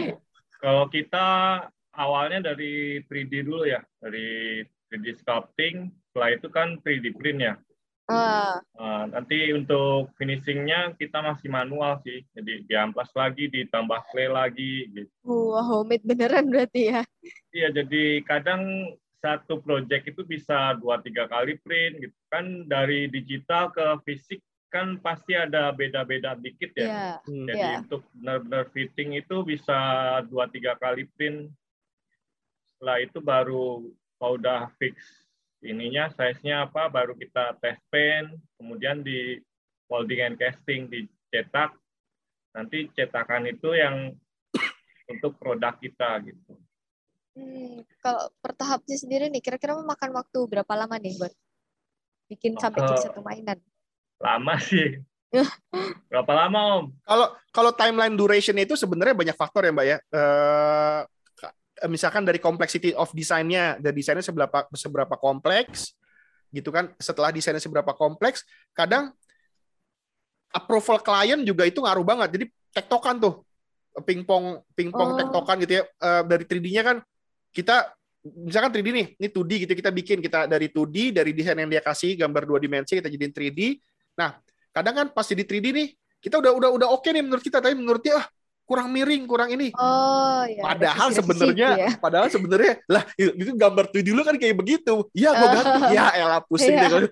[0.62, 1.26] Kalau kita
[1.98, 4.62] awalnya dari 3D dulu ya, dari
[4.94, 7.54] 3D sculpting, setelah itu kan 3D print ya.
[8.06, 14.90] Ah, Nah, nanti untuk finishingnya kita masih manual sih, jadi diamplas lagi, ditambah clay lagi.
[14.90, 15.10] Gitu.
[15.26, 17.02] wah homemade beneran berarti ya.
[17.50, 23.70] Iya, jadi kadang satu project itu bisa dua tiga kali print gitu kan dari digital
[23.70, 26.88] ke fisik kan pasti ada beda-beda dikit ya.
[26.88, 27.08] Iya.
[27.28, 27.44] Hmm.
[27.44, 27.78] Jadi Iya.
[27.84, 29.78] untuk benar-benar fitting itu bisa
[30.26, 31.52] dua tiga kali print.
[32.72, 33.84] Setelah itu baru
[34.16, 34.96] kalau udah fix
[35.62, 39.38] ininya size-nya apa baru kita test pen, kemudian di
[39.86, 41.76] molding and casting dicetak.
[42.56, 44.16] Nanti cetakan itu yang
[45.06, 46.56] untuk produk kita gitu.
[47.32, 51.32] Hmm, kalau per tahapnya sendiri nih, kira-kira memakan waktu berapa lama nih buat
[52.28, 53.56] bikin sampai jadi Eh, satu mainan?
[54.22, 55.02] Lama sih.
[56.12, 56.84] Berapa lama Om?
[57.02, 59.96] Kalau kalau timeline duration itu sebenarnya banyak faktor ya Mbak ya.
[59.98, 61.00] Eh,
[61.34, 61.54] ka-
[61.90, 65.96] misalkan dari complexity of desainnya, dari desainnya seberapa seberapa kompleks,
[66.52, 66.92] gitu kan.
[67.00, 68.44] Setelah desainnya seberapa kompleks,
[68.76, 69.10] kadang
[70.52, 72.28] approval klien juga itu ngaruh banget.
[72.36, 72.44] Jadi
[72.76, 73.34] tektokan tuh,
[74.04, 75.18] pingpong pingpong Oh.
[75.18, 75.82] tektokan gitu ya.
[75.88, 76.96] Eh, dari 3D-nya kan
[77.56, 77.88] kita
[78.22, 81.80] misalkan 3D nih, ini 2D gitu kita bikin kita dari 2D dari desain yang dia
[81.82, 83.80] kasih gambar dua dimensi kita jadiin 3D.
[84.14, 84.36] Nah,
[84.70, 87.74] kadang kan pasti di 3D nih kita udah udah udah oke nih menurut kita tapi
[87.74, 88.26] menurut dia ah,
[88.62, 90.62] kurang miring kurang ini Oh, ya.
[90.62, 91.88] padahal sebenarnya ya.
[91.98, 96.40] padahal sebenarnya lah itu gambar 2D dulu kan kayak begitu ya gua ganti ya elah
[96.46, 96.86] pusing Iya.
[96.86, 97.08] deh kalau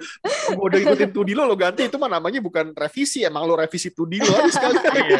[0.56, 3.90] gua udah ikutin 2D lo lo ganti itu mah namanya bukan revisi emang lo revisi
[3.90, 5.18] 2D lo aja sekali Iya,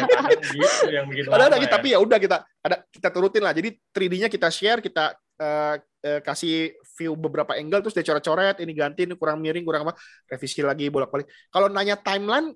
[0.55, 1.67] gitu yang bikin ada ada ya.
[1.67, 6.19] tapi ya udah kita ada kita turutin lah jadi 3D-nya kita share kita eh, eh,
[6.19, 9.93] kasih view beberapa angle terus dia coret-coret ini ganti ini kurang miring kurang apa
[10.27, 12.53] revisi lagi bolak-balik kalau nanya timeline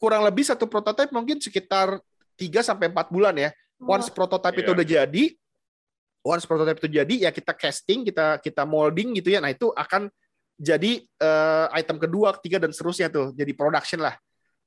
[0.00, 1.98] kurang lebih satu prototipe mungkin sekitar
[2.34, 4.76] 3 sampai 4 bulan ya once prototype itu Iya.
[4.76, 5.24] udah jadi
[6.20, 10.08] once prototype itu jadi ya kita casting kita kita molding gitu ya nah itu akan
[10.56, 14.16] jadi eh, item kedua ketiga dan seterusnya tuh jadi production lah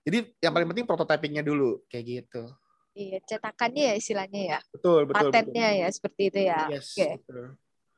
[0.04, 2.44] jadi yang paling penting prototypingnya dulu kayak gitu
[2.94, 4.60] Iya, cetakannya ya istilahnya ya.
[4.70, 6.70] betul betul Patennya ya seperti itu ya.
[6.70, 6.74] betul.
[6.78, 7.10] yes Oke.
[7.26, 7.46] betul.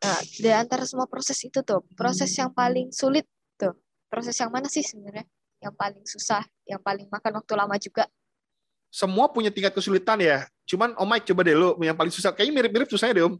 [0.06, 3.26] Nah, di antara semua proses itu tuh, proses yang paling sulit
[3.58, 3.74] tuh,
[4.06, 5.26] proses yang mana sih sebenarnya?
[5.58, 8.06] Yang paling susah, yang paling makan waktu lama juga.
[8.88, 12.64] semua punya tingkat kesulitan ya cuman Om Mike coba deh lu yang paling susah kayaknya
[12.64, 13.36] mirip-mirip susahnya deh Om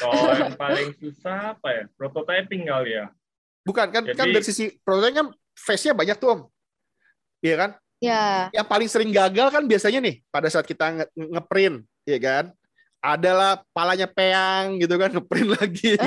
[0.00, 1.84] Kalau yang paling susah apa ya?
[1.92, 3.12] Prototyping kali ya.
[3.68, 6.40] bukan kan kan Jadi- dari sisi prototype kan face-nya banyak tuh Om
[7.44, 11.76] Iya kan Ya, yang paling sering gagal kan biasanya nih pada saat kita nge- ngeprint
[12.08, 12.44] ya kan
[12.98, 16.02] adalah palanya peang gitu kan ngeprint lagi gitu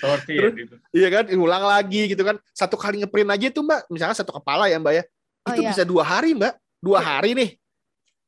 [0.00, 0.74] kan Terus- gitu.
[0.90, 4.66] iya kan ulang lagi gitu kan satu kali ngeprint aja itu mbak misalnya satu kepala
[4.66, 5.04] ya mbak ya
[5.40, 5.72] Oh, itu iya.
[5.72, 7.50] bisa dua hari mbak dua hari nih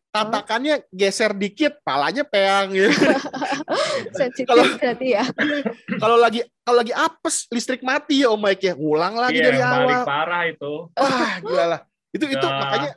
[0.09, 2.88] tatakannya geser dikit palanya peang gitu.
[4.48, 5.25] Kalau- berarti ya.
[6.03, 9.59] kalau lagi kalau lagi apes listrik mati ya om Mike ya ulang lagi Iya, dari
[9.61, 10.72] yang paling awal parah itu.
[10.92, 11.81] wah gila lah
[12.12, 12.90] itu itu makanya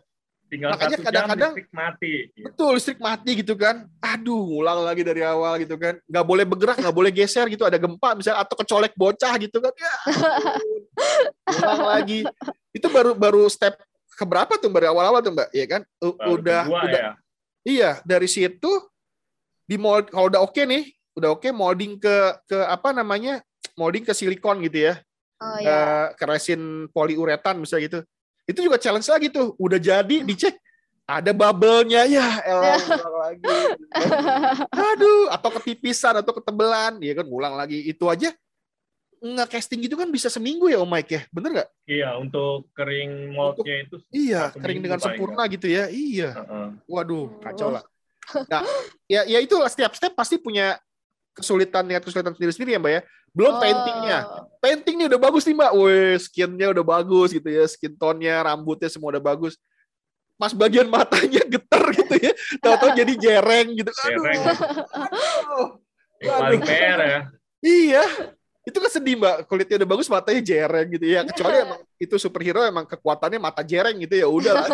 [0.55, 2.13] Tinggal Makanya satu jam kadang-kadang- listrik mati.
[2.25, 2.45] Gitu.
[2.45, 6.79] betul listrik mati gitu kan aduh ulang lagi dari awal gitu kan nggak boleh bergerak
[6.79, 9.93] nggak boleh geser gitu ada gempa misalnya atau kecolek bocah gitu kan ya
[11.51, 12.23] ulang lagi
[12.71, 13.75] itu baru baru step
[14.13, 17.11] keberapa tuh baru awal-awal tuh mbak ya kan U- Baru udah kedua udah ya.
[17.63, 18.71] iya dari situ
[19.61, 22.15] di mold kalau udah oke nih udah oke molding ke
[22.45, 23.43] ke apa namanya
[23.75, 24.95] molding ke silikon gitu ya
[25.35, 26.15] Oh eh, ya.
[26.15, 27.99] ke resin poliuretan misalnya gitu.
[28.45, 29.57] Itu juga challenge lagi tuh.
[29.57, 30.57] Udah jadi dicek
[31.05, 33.45] ada bubble-nya ya elah ulang lagi.
[34.73, 37.85] Aduh, atau ketipisan atau ketebelan, ya kan ulang lagi.
[37.85, 38.33] Itu aja
[39.21, 41.21] nge-casting gitu kan bisa seminggu ya Om Mike ya.
[41.29, 41.69] Bener nggak?
[41.89, 43.97] Iya, untuk kering moldnya itu.
[44.13, 45.89] Iya, kering dengan sempurna gitu ya.
[45.89, 46.29] Iya.
[46.41, 46.67] Heeh.
[46.89, 47.85] Waduh, kacau lah.
[48.49, 48.65] Nah,
[49.05, 50.81] ya ya itulah setiap step pasti punya
[51.35, 53.01] kesulitan tingkat kesulitan sendiri-sendiri ya Mbak ya.
[53.35, 53.59] Belum Oh.
[53.59, 54.19] paintingnya.
[54.63, 55.71] Painting nih udah bagus nih Mbak.
[55.75, 57.67] Wih, skinnya udah bagus gitu ya.
[57.67, 59.59] Skin tone-nya, rambutnya semua udah bagus.
[60.39, 62.31] Pas bagian matanya geter gitu ya.
[62.63, 63.91] Tahu-tahu jadi jereng gitu.
[63.91, 64.07] Aduh.
[64.07, 64.41] Jereng.
[64.95, 65.69] aduh.
[66.23, 67.19] Paling PR ya.
[67.59, 68.03] Iya.
[68.65, 69.35] Itu kan sedih Mbak.
[69.51, 71.21] Kulitnya udah bagus, matanya jereng gitu ya.
[71.27, 74.27] Kecuali emang itu superhero emang kekuatannya mata jereng gitu ya.
[74.31, 74.67] Udah lah.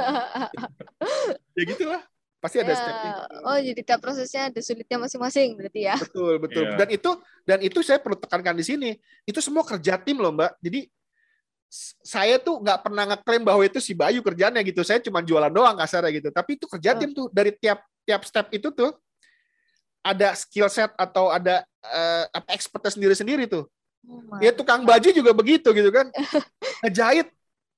[1.52, 2.02] Ya gitulah.
[2.42, 2.78] Pasti ada Ya.
[2.82, 3.12] stepnya.
[3.46, 5.96] Oh, jadi tiap prosesnya ada sulitnya masing-masing berarti ya.
[5.96, 6.64] Betul, betul.
[6.66, 6.78] Iya.
[6.82, 7.12] Dan itu
[7.46, 8.90] dan itu saya perlu tekankan di sini.
[9.24, 10.58] Itu semua kerja tim loh, Mbak.
[10.58, 10.90] Jadi
[12.02, 14.82] saya tuh nggak pernah ngeklaim bahwa itu si Bayu kerjanya gitu.
[14.82, 16.30] Saya cuma jualan doang kasarnya gitu.
[16.34, 17.00] Tapi itu kerja Hmm.
[17.00, 18.92] tim tuh dari tiap tiap step itu tuh
[20.02, 23.70] ada skill set atau ada eh, apa expertise sendiri-sendiri tuh.
[24.02, 26.10] Oh, Ya tukang baju juga begitu gitu kan.
[26.82, 27.30] Ngejahit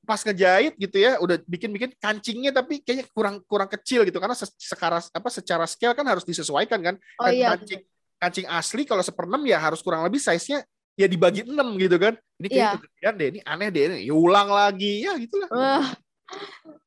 [0.03, 4.51] pas ngejahit gitu ya udah bikin-bikin kancingnya tapi kayaknya kurang kurang kecil gitu karena se-
[4.59, 7.55] secara apa secara scale kan harus disesuaikan kan Oh kan iya.
[7.55, 7.81] kancing
[8.19, 10.63] kancing asli kalau seperenam ya harus kurang lebih size-nya
[10.93, 12.13] ya dibagi enam gitu kan.
[12.37, 12.77] Ini kayaknya Iya.
[12.77, 15.49] kegedean deh, ini aneh deh, ini ya ulang lagi, ya gitulah.
[15.49, 15.87] Wah.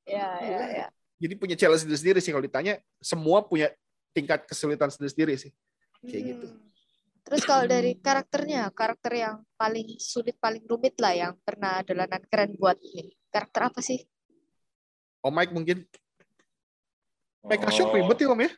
[0.07, 0.87] Ya, ya, ya.
[1.19, 3.75] Jadi punya challenge sendiri-sendiri sih kalau ditanya, semua punya
[4.15, 5.51] tingkat kesulitan sendiri-sendiri sih.
[6.07, 6.47] Kayak gitu.
[7.27, 12.55] Terus kalau dari karakternya, karakter yang paling sulit, paling rumit lah yang pernah dolanan keren
[12.55, 13.11] buat ini.
[13.35, 13.99] Karakter apa sih?
[15.27, 15.83] Oh Mike mungkin
[17.47, 18.51] Mega Oh, Shock ribet ya Om ya?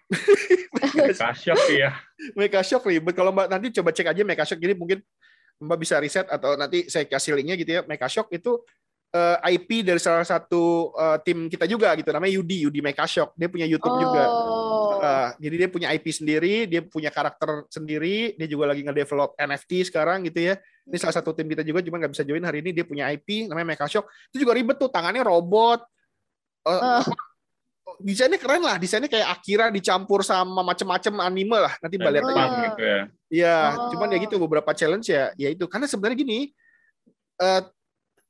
[0.96, 1.90] Mega Shock ya.
[2.38, 3.14] Mega Shock ribet.
[3.16, 5.04] Kalau Mbak nanti coba cek aja Mega Shock, jadi mungkin
[5.60, 7.80] Mbak bisa riset atau nanti saya kasih linknya gitu ya.
[7.84, 8.64] Mega Shock itu
[9.12, 13.36] eh, IP dari salah satu eh, tim kita juga gitu, namanya Yudi, Yudi Mega Shock.
[13.36, 14.24] Dia punya YouTube juga.
[14.98, 15.06] Oh.
[15.06, 19.86] Uh, jadi dia punya IP sendiri, dia punya karakter sendiri, dia juga lagi nge-develop NFT
[19.94, 20.58] sekarang gitu ya.
[20.90, 22.74] Ini salah satu tim kita juga, cuma nggak bisa join hari ini.
[22.74, 24.10] Dia punya IP, namanya Mecha Shock.
[24.34, 25.86] Itu juga ribet tuh, tangannya robot.
[26.66, 27.04] Uh, Eh.
[27.98, 31.74] Desainnya keren lah, desainnya kayak Akira dicampur sama macem-macem anime lah.
[31.82, 32.24] Nanti mbak lihat.
[32.30, 33.00] Jepang gitu ya.
[33.28, 33.90] Iya, Oh.
[33.90, 35.64] cuman ya gitu beberapa challenge ya, ya itu.
[35.66, 36.52] Karena sebenarnya gini,
[37.42, 37.62] eh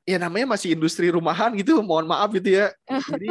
[0.08, 2.72] ya namanya masih industri rumahan gitu, mohon maaf gitu ya.
[3.12, 3.28] Jadi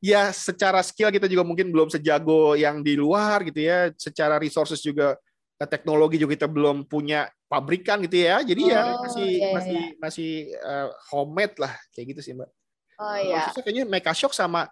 [0.00, 3.92] ya secara skill kita juga mungkin belum sejago yang di luar gitu ya.
[3.94, 5.14] Secara resources juga
[5.56, 8.40] eh, teknologi juga kita belum punya pabrikan gitu ya.
[8.40, 9.96] Jadi ya Oh, masih iya, masih iya.
[10.00, 12.48] masih eh, homemade lah kayak gitu sih mbak.
[12.96, 13.48] Oh ya.
[13.48, 14.68] Khususnya kayaknya Mecha Shock sama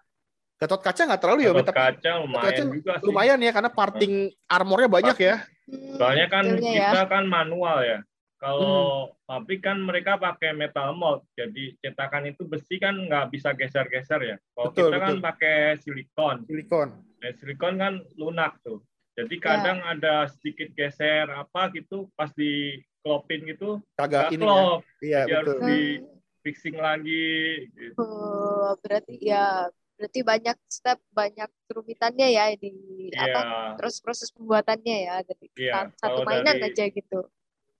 [0.59, 3.05] Gatot Kaca nggak terlalu ya, Gatot tapi kaca lumayan kaca juga sih.
[3.07, 4.13] lumayan ya karena parting
[4.51, 5.35] armornya banyak ya.
[5.71, 6.89] Hmm, Soalnya kan detailnya ya.
[6.99, 7.99] kita kan manual ya.
[8.39, 8.71] Kalau
[9.05, 9.19] Hmm.
[9.27, 14.37] pabrik kan mereka pakai metal mold, jadi cetakan itu besi kan nggak bisa geser-geser ya.
[14.49, 15.25] Kalau Betul, kita kan betul.
[15.27, 16.89] pakai silikon, Silikon.
[17.19, 18.79] nah, silikon kan lunak tuh.
[19.13, 19.43] Jadi Ya.
[19.43, 24.47] kadang ada sedikit geser apa gitu, pas dikelopin gitu, Kagak nggak ini ya.
[24.47, 26.07] klop, Iya Jadi harus di Hmm.
[26.39, 27.27] fixing lagi.
[27.69, 27.99] Gitu.
[27.99, 32.71] Oh, berarti ya berarti banyak step, banyak kerumitannya ya di
[33.13, 33.75] apa Iya.
[33.75, 37.27] terus proses pembuatannya ya dari Iya, sa- satu kalau mainan dari- aja gitu.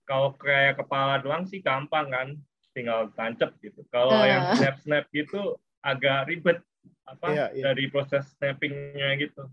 [0.09, 2.27] Kalau kayak kepala doang sih gampang kan,
[2.73, 3.85] tinggal tancap gitu.
[3.93, 4.25] Kalau Ah.
[4.25, 5.53] yang snap-snap gitu
[5.85, 6.57] agak ribet
[7.05, 7.63] apa Iya, iya.
[7.69, 9.45] dari proses snappingnya gitu.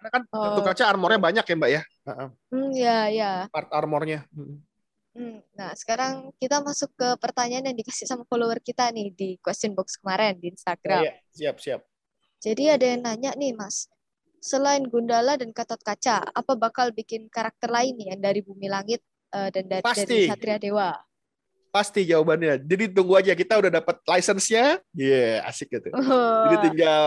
[0.00, 0.64] Karena kan Oh.
[0.64, 1.82] Kaca armornya banyak ya mbak ya.
[2.08, 2.28] Heeh.
[2.48, 3.32] Hmm, ya ya.
[3.52, 4.24] Part armornya.
[4.32, 4.64] Hmm,
[5.54, 9.94] Nah, sekarang kita masuk ke pertanyaan yang dikasih sama follower kita nih di question box
[9.94, 11.06] kemarin di Instagram.
[11.06, 11.80] Iya, siap siap.
[12.42, 13.86] Jadi ada yang nanya nih, Mas.
[14.42, 19.00] Selain Gundala dan Gatot Kaca, apa bakal bikin karakter lain nih yang dari Bumi Langit
[19.34, 20.06] eh, dan dari, Pasti.
[20.06, 20.90] dari Satria Dewa?
[21.74, 22.62] Pasti jawabannya.
[22.62, 24.78] Jadi tunggu aja kita udah dapat license-nya.
[24.94, 25.90] Iya, asik gitu.
[25.90, 27.02] Jadi tinggal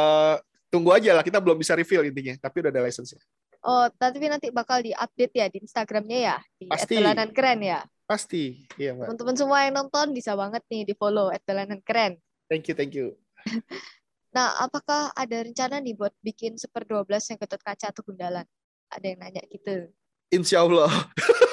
[0.68, 1.24] tunggu aja lah.
[1.24, 3.24] Kita belum bisa reveal intinya, tapi udah ada license-nya.
[3.64, 7.00] Oh, tapi nanti bakal di-update ya di Instagramnya ya, di Pasti.
[7.00, 7.80] @dolanan keren ya.
[8.08, 8.64] Pasti.
[8.76, 9.06] Iya, Mbak.
[9.12, 12.20] Teman-teman semua yang nonton bisa banget nih di follow @dolanan keren.
[12.48, 13.16] Thank you, thank you.
[14.36, 18.46] Nah, apakah ada rencana nih buat bikin Super 12 yang Gatot Kaca atau Gundalan?
[18.86, 19.90] Ada yang nanya gitu.
[20.30, 20.92] Insya Allah.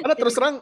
[0.00, 0.56] Karena terus terang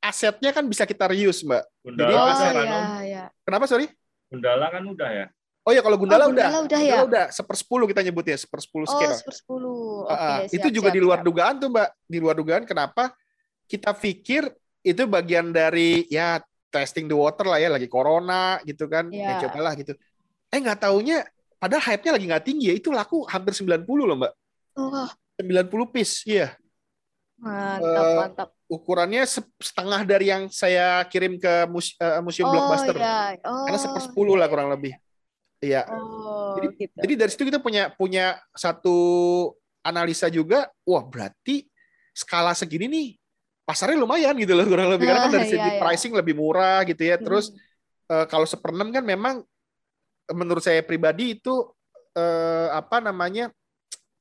[0.00, 1.62] asetnya kan bisa kita reuse, Mbak.
[1.80, 2.84] Gundala Jadi oh udah aset- kan, ya, Om?
[3.04, 3.24] ya.
[3.44, 3.86] Kenapa, sorry?
[4.26, 5.26] Gundala kan udah ya.
[5.60, 6.46] Oh ya, kalau Gundala, Oh, udah.
[6.48, 6.88] Gundala udah ya?
[6.96, 7.24] Gundala udah.
[7.30, 9.12] Sepersepuluh kita nyebutnya, sepersepuluh Oh, scale.
[9.14, 10.08] sepersepuluh.
[10.08, 10.38] Oke, Ah, ah.
[10.44, 11.26] siap, itu juga siap, di luar siap.
[11.26, 13.12] dugaan tuh mbak di luar dugaan kenapa
[13.66, 14.48] kita pikir
[14.80, 16.40] itu bagian dari ya
[16.72, 19.40] testing the water lah ya lagi corona gitu kan ya Iya.
[19.44, 19.92] cobalah gitu
[20.48, 21.22] eh nggak taunya
[21.54, 24.32] padahal hype-nya lagi nggak tinggi ya itu laku hampir 90 loh mbak
[24.74, 26.56] Wah, 90 piece iya
[27.40, 28.48] mantap, mantap.
[28.66, 31.64] ukurannya se- setengah dari yang saya kirim ke
[31.98, 33.40] eh, museum Oh, blockbuster ya.
[33.42, 34.94] Oh, karena sepersepuluh lah kurang lebih
[35.58, 36.96] iya Oh, Jadi- gitu.
[37.00, 38.96] Jadi dari situ kita punya punya satu
[39.80, 41.64] analisa juga, wah berarti
[42.12, 43.08] skala segini nih
[43.64, 45.80] pasarnya lumayan gitu loh kurang lebih karena kan dari Ah, segi iya, iya.
[45.80, 47.16] pricing lebih murah gitu ya.
[47.16, 48.12] Terus Hmm.
[48.12, 49.40] eh, kalau seperenam kan memang
[50.30, 51.54] menurut saya pribadi itu
[52.12, 53.48] eh, apa namanya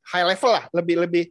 [0.10, 1.24] high level lah, lebih lebih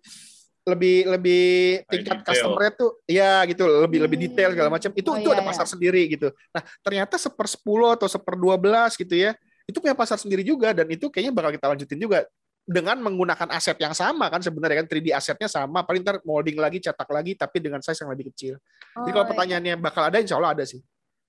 [0.68, 1.44] lebih lebih
[1.88, 2.28] tingkat detail.
[2.28, 5.50] customer tuh ya gitu lebih lebih detail segala macam itu Oh, itu iya, ada iya.
[5.50, 9.32] pasar sendiri gitu nah ternyata seper 10 atau seper 12 gitu ya
[9.64, 12.28] itu punya pasar sendiri juga dan itu kayaknya bakal kita lanjutin juga
[12.68, 16.84] dengan menggunakan aset yang sama kan sebenarnya kan 3D asetnya sama paling ntar molding lagi
[16.84, 18.60] cetak lagi tapi dengan size yang lebih kecil
[19.04, 20.80] jadi kalau Oh, pertanyaannya bakal ada insya Allah ada sih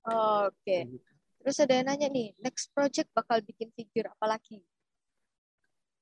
[0.09, 0.87] Oh, Oke.
[1.39, 4.59] Terus ada yang nanya nih, next project bakal bikin figur apa lagi?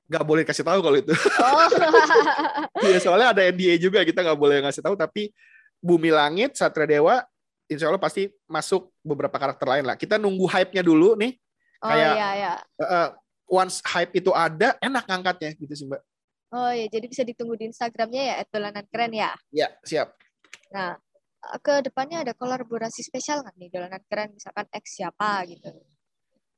[0.07, 1.11] Nggak boleh kasih tahu kalau itu.
[1.11, 1.67] Oh,
[2.87, 5.31] Iya, soalnya ada NDA juga kita nggak boleh ngasih tahu tapi
[5.77, 7.21] Bumi Langit Satria Dewa
[7.67, 9.99] insya Allah pasti masuk beberapa karakter lain lah.
[9.99, 11.35] Kita nunggu hype-nya dulu nih.
[11.83, 12.53] Oh Kayak- iya ya.
[12.79, 13.09] Eh,
[13.47, 15.99] once hype itu ada enak ngangkatnya gitu sih mbak.
[16.47, 19.35] Oh iya, jadi bisa ditunggu di Instagramnya ya @dolanan keren ya.
[19.51, 20.15] ya siap.
[20.71, 20.95] Nah,
[21.59, 24.31] ke depannya ada kolaborasi spesial nggak nih dolanan keren?
[24.31, 25.67] Misalkan X siapa gitu.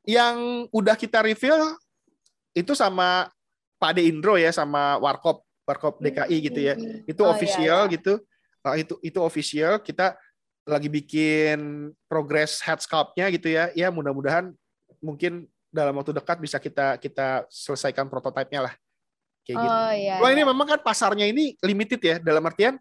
[0.08, 1.76] yang udah kita reveal
[2.56, 3.30] itu sama
[3.80, 7.02] Pak De Indro ya sama Warkop Warkop DKI gitu ya Hmm.
[7.08, 7.94] itu Oh, iya, official iya.
[7.96, 8.14] gitu
[8.60, 10.20] Ah, itu itu official kita
[10.68, 13.72] lagi bikin progress head sculpt-nya gitu ya.
[13.72, 14.52] Ya mudah-mudahan
[15.00, 18.74] mungkin dalam waktu dekat bisa kita kita selesaikan prototipe-nya lah.
[19.48, 19.72] Kayak gitu.
[19.74, 20.16] Oh iya.
[20.20, 20.50] Cuma ini iya.
[20.52, 22.76] memang kan pasarnya ini limited ya dalam artian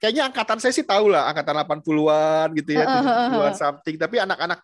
[0.00, 3.96] kayaknya angkatan saya sih tahu lah angkatan 80-an gitu ya, 70-an something.
[4.00, 4.58] Tapi anak-anak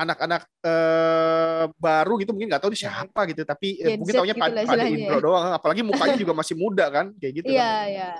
[0.00, 4.18] anak-anak eh, baru gitu mungkin nggak tahu ini siapa gitu, tapi eh, Gen mungkin Z
[4.18, 5.24] taunya gitu Pak istilahnya Indro ya.
[5.24, 5.46] doang.
[5.52, 7.52] Apalagi mukanya juga masih muda kan, kayak gitu.
[7.52, 7.84] Iya, kan.
[7.92, 8.12] iya.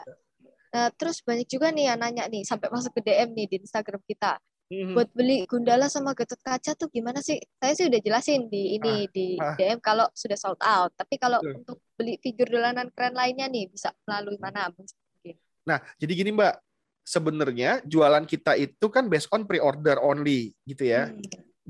[0.71, 4.01] Nah, terus banyak juga nih yang nanya nih sampai masuk ke DM nih di Instagram
[4.07, 4.39] kita.
[4.71, 4.95] Mhm.
[4.95, 7.43] Buat beli Gundala sama Gatot Kaca tuh gimana sih?
[7.59, 9.59] Saya sih udah jelasin di ini di ah.
[9.59, 10.95] DM kalau sudah sold out.
[10.95, 11.59] Tapi kalau Betul.
[11.59, 14.71] untuk beli figur dolanan keren lainnya nih bisa melalui mana?
[15.67, 16.55] Nah, jadi gini Mbak,
[17.03, 21.11] sebenarnya jualan kita itu kan based on pre-order only gitu ya.
[21.11, 21.19] Hmm.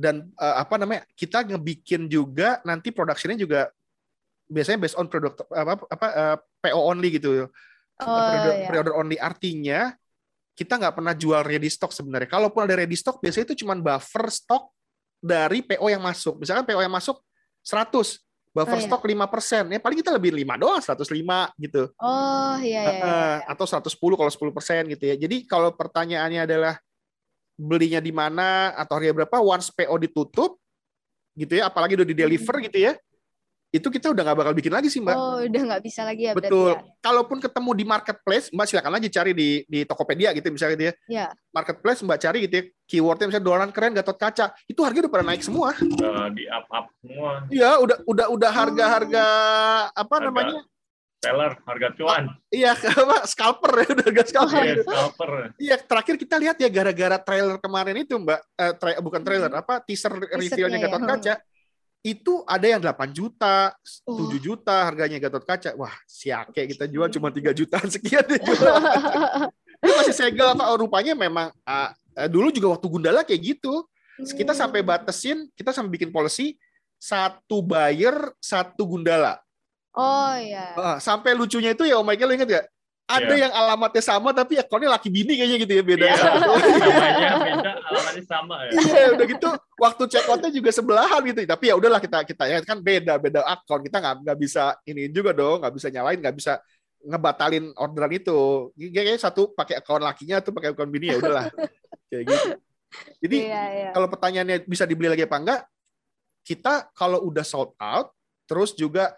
[0.00, 1.04] Dan eh, apa namanya?
[1.12, 3.68] Kita ngebikin juga nanti production-nya juga
[4.48, 7.46] biasanya based on product apa apa eh, PO only gitu.
[8.00, 8.66] Oh pre-order, ya.
[8.72, 9.92] pre-order only artinya
[10.56, 12.28] kita nggak pernah jual ready stock sebenarnya.
[12.28, 14.72] Kalaupun ada ready stock, biasanya itu cuma buffer stock
[15.20, 16.40] dari PO yang masuk.
[16.40, 17.20] Misalkan PO yang masuk
[17.64, 18.20] 100,
[18.52, 18.88] buffer Oh, iya.
[18.88, 19.72] stock 5%.
[19.72, 21.88] Ya paling kita lebih 5 doang, 105 gitu.
[21.96, 22.92] Oh iya iya.
[22.92, 23.04] iya.
[23.08, 25.16] Eh, atau 110 kalau 10% gitu ya.
[25.16, 26.74] Jadi kalau pertanyaannya adalah
[27.60, 30.56] belinya di mana atau harga berapa, once PO ditutup
[31.36, 32.92] gitu ya, apalagi udah di deliver gitu ya,
[33.70, 35.14] itu kita udah nggak bakal bikin lagi sih mbak.
[35.14, 35.22] Hmm.
[35.22, 36.74] Oh udah nggak bisa lagi ya Betul.
[36.74, 40.84] berarti Kalaupun ketemu di marketplace, mbak silakan aja cari di di Tokopedia gitu misalnya gitu
[40.90, 40.94] ya.
[40.94, 40.96] ya.
[41.06, 41.26] Ya.
[41.54, 45.24] Marketplace mbak cari gitu ya, keywordnya misalnya dolaran keren Gatot Kaca, itu harga udah pada
[45.24, 45.70] naik semua.
[45.78, 49.24] Udah di up up semua Iya, udah udah udah harga-harga
[49.94, 50.26] apa Harga.
[50.26, 50.58] namanya?
[51.20, 52.72] Seller harga cuan Iya,
[53.04, 54.62] apa scalper ya udah harga scalper.
[54.64, 55.30] Iya, scalper
[55.60, 58.40] Iya, terakhir kita lihat ya gara-gara trailer kemarin itu, Mbak.
[58.56, 60.84] Eh, tra- bukan trailer, apa teaser reveal-nya ya.
[60.88, 61.34] Gatot Kaca.
[62.00, 63.76] Itu ada yang 8 juta,
[64.08, 64.16] Oh.
[64.26, 65.76] 7 juta harganya Gatot Kaca.
[65.76, 68.56] Wah, siake kita jual cuma 3 jutaan sekian deh jual.
[69.84, 71.90] Itu masih segel apa oh, rupanya memang eh,
[72.26, 73.84] dulu juga waktu Gundala kayak gitu.
[74.20, 74.60] Kita Hmm.
[74.66, 76.56] sampai batasin, kita sampai bikin policy
[76.96, 79.40] satu buyer, satu Gundala.
[80.00, 80.72] Oh iya.
[80.74, 82.66] Ah, sampai lucunya itu ya Om Michael inget gak?
[83.04, 83.42] Ada Iya.
[83.42, 86.04] yang alamatnya sama tapi akunnya laki bini kayaknya gitu ya beda.
[86.06, 86.14] Iya,
[86.78, 91.42] namanya beda alamatnya sama ya Iya, udah gitu waktu check outnya juga sebelahan gitu.
[91.42, 95.10] Tapi ya udahlah kita kita ya kan beda beda akun kita nggak nggak bisa ini
[95.10, 96.52] juga dong nggak bisa nyalain nggak bisa
[97.02, 98.38] ngebatalin orderan itu.
[98.78, 101.50] Kayaknya satu pakai akun lakinya tuh pakai akun bini ya udahlah
[102.14, 102.48] kayak gitu.
[103.26, 103.88] Jadi Iya iya.
[103.90, 105.60] kalau pertanyaannya bisa dibeli lagi apa enggak,
[106.42, 108.14] kita kalau udah sold out,
[108.46, 109.14] terus juga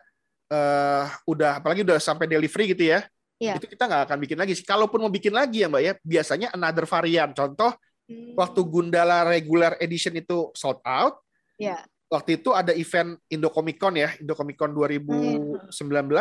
[0.52, 3.00] eh, udah apalagi udah sampai delivery gitu ya,
[3.40, 3.56] Iya.
[3.56, 4.52] itu kita nggak akan bikin lagi.
[4.52, 4.62] sih.
[4.62, 7.32] Kalaupun mau bikin lagi ya mbak ya, biasanya another varian.
[7.32, 8.34] Contoh Hmm.
[8.36, 11.22] waktu Gundala regular edition itu sold out,
[11.56, 11.80] Iya.
[12.06, 15.70] waktu itu ada event Indo Comic Con ya, Indo Comic Con 2019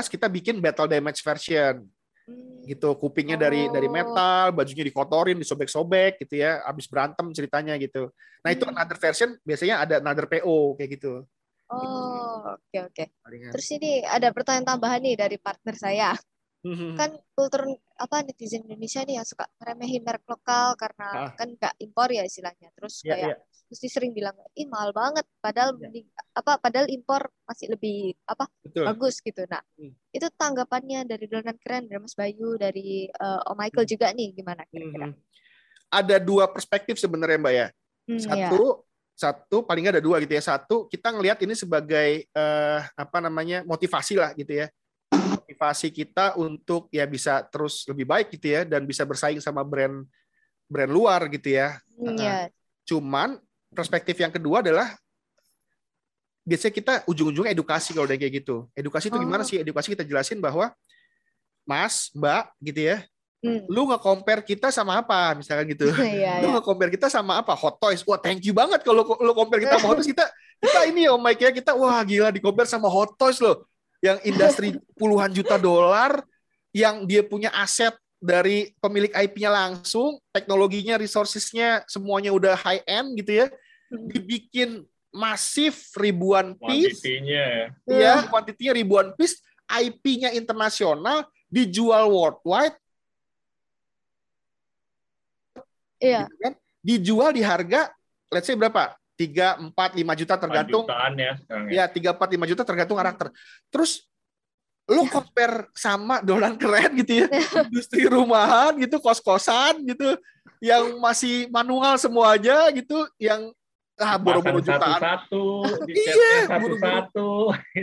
[0.08, 1.84] kita bikin battle damage version
[2.22, 2.62] Hmm.
[2.70, 3.92] gitu kupingnya dari dari Oh.
[3.92, 8.14] metal bajunya dikotorin disobek-sobek gitu ya abis berantem ceritanya gitu
[8.46, 8.78] nah itu Hmm.
[8.78, 11.26] another version biasanya ada another PO kayak gitu
[11.66, 13.04] Oh oke oke.
[13.22, 13.52] Palingan.
[13.52, 16.12] Terus ini ada pertanyaan tambahan nih dari partner saya.
[16.62, 16.94] Hmm.
[16.94, 17.66] kan kultur
[17.98, 21.34] apa netizen Indonesia nih yang suka meremehin merek lokal karena Ah.
[21.34, 23.66] kan nggak impor ya istilahnya terus Iya, kayak iya.
[23.66, 25.90] mesti sering bilang ih mahal banget padahal Iya.
[25.90, 26.06] mending
[26.38, 29.98] apa padahal impor masih lebih apa betul bagus gitu nah Hmm.
[30.14, 34.62] itu tanggapannya dari dolanan keren dari Mas Bayu dari eh, Om Michael juga nih gimana
[34.70, 35.18] kira-kira Mhm.
[35.90, 37.68] ada dua perspektif sebenarnya mbak ya
[38.06, 38.26] Hmm, iya.
[38.54, 38.86] satu
[39.22, 43.62] satu paling nggak ada dua gitu ya satu kita ngelihat ini sebagai eh, apa namanya
[43.62, 44.68] motivasi lah gitu ya
[45.14, 50.02] motivasi kita untuk ya bisa terus lebih baik gitu ya dan bisa bersaing sama brand
[50.66, 52.50] brand luar gitu ya Hmm, ya.
[52.82, 53.38] Cuman
[53.70, 54.98] perspektif yang kedua adalah
[56.42, 58.66] biasanya kita ujung-ujungnya edukasi kalau udah kayak gitu.
[58.74, 59.48] Edukasi itu gimana Oh.
[59.48, 59.62] sih?
[59.62, 60.74] Edukasi kita jelasin bahwa
[61.62, 63.06] Mas, Mbak, gitu ya.
[63.42, 63.66] Hmm.
[63.66, 65.90] Lu nge-compare kita sama apa misalkan gitu.
[65.98, 66.54] Iya, Lu iya.
[66.58, 67.58] nge-compare kita sama apa?
[67.58, 68.06] Hot Toys.
[68.06, 70.10] Wah, thank you banget kalau lu compare kita sama Hot Toys.
[70.14, 70.26] Kita
[70.62, 73.66] kita ini ya, Om Mike ya, kita wah gila di-compare sama Hot Toys loh.
[73.98, 74.68] Yang industri
[75.00, 76.22] puluhan juta dolar
[76.70, 83.42] yang dia punya aset dari pemilik IP-nya langsung, teknologinya, resources-nya semuanya udah high end gitu
[83.42, 83.48] ya.
[83.90, 84.06] Hmm.
[84.06, 92.80] Dibikin masif ribuan piece, kuantitinya ya ya, kuantitinya ribuan piece, IP-nya internasional, dijual worldwide,
[96.02, 96.26] Iya.
[96.26, 96.54] gitu kan?
[96.82, 97.94] Dijual di harga
[98.34, 98.96] let's say berapa?
[99.20, 101.86] 3, 4, 5 juta tergantung jutaan ya sekarang ya.
[101.86, 103.28] ya 3 4 5 juta tergantung karakter.
[103.70, 103.92] Terus
[104.90, 107.28] lu compare sama dolan keren gitu ya.
[107.70, 110.18] Industri rumahan gitu, kos-kosan gitu
[110.58, 113.54] yang masih manual semuanya gitu yang
[114.02, 115.44] ah boro-boro jutaan Satu-satu,
[115.88, 117.28] di Iya, satu-satu.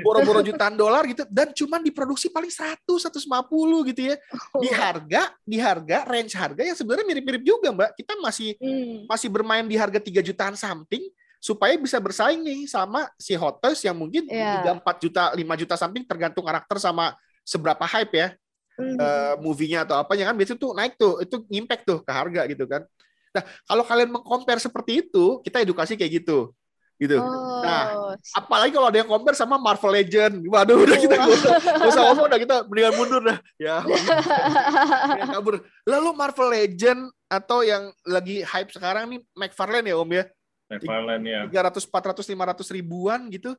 [0.03, 4.17] boro-boro jutaan dolar gitu dan cuman diproduksi paling 100 150 gitu ya
[4.59, 9.07] di harga di harga range harga yang sebenarnya mirip-mirip juga mbak kita masih Hmm.
[9.07, 11.07] masih bermain di harga 3 jutaan something
[11.39, 14.75] supaya bisa bersaing nih sama si Hot Toys yang mungkin Iya.
[14.75, 18.29] 3 4 juta 5 juta something tergantung karakter sama seberapa hype ya
[18.75, 18.95] Hmm.
[18.95, 22.63] eh, movie-nya atau apanya kan biasanya tuh naik tuh itu impact tuh ke harga gitu
[22.63, 22.87] kan
[23.35, 26.53] nah kalau kalian mengcompare seperti itu kita edukasi kayak gitu
[26.99, 27.15] gitu.
[27.23, 31.51] Oh, Nah, apalagi kalau ada yang compare sama Marvel Legend waduh udah kita nggak usah,
[31.79, 33.39] nggak usah ngomong udah kita mendingan mundur dah.
[33.55, 33.83] Ya
[35.07, 35.55] mendingan kabur.
[35.87, 37.01] Lalu Marvel Legend
[37.31, 40.25] atau yang lagi hype sekarang nih McFarlane ya Om ya?
[40.69, 41.41] Neverland ya.
[41.49, 43.57] 300 400 500 ribuan gitu.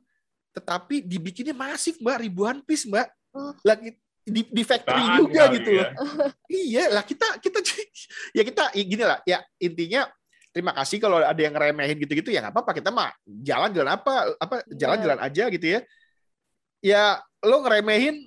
[0.54, 2.16] Tetapi dibikinnya masif Mbak.
[2.22, 3.08] Ribuan piece Mbak.
[3.30, 3.54] Oh.
[3.62, 3.94] lagi
[4.30, 5.86] di, di factory Tahan juga kali gitu ya.
[5.90, 5.90] loh
[6.62, 7.58] iya lah kita kita
[8.38, 10.06] ya kita ya gini lah ya intinya
[10.50, 14.54] terima kasih kalau ada yang ngeremehin gitu-gitu ya nggak apa-apa kita mah jalan-jalan apa apa
[14.62, 14.74] Iya.
[14.78, 15.80] jalan-jalan aja gitu ya
[16.80, 17.02] ya
[17.42, 18.26] lo ngeremehin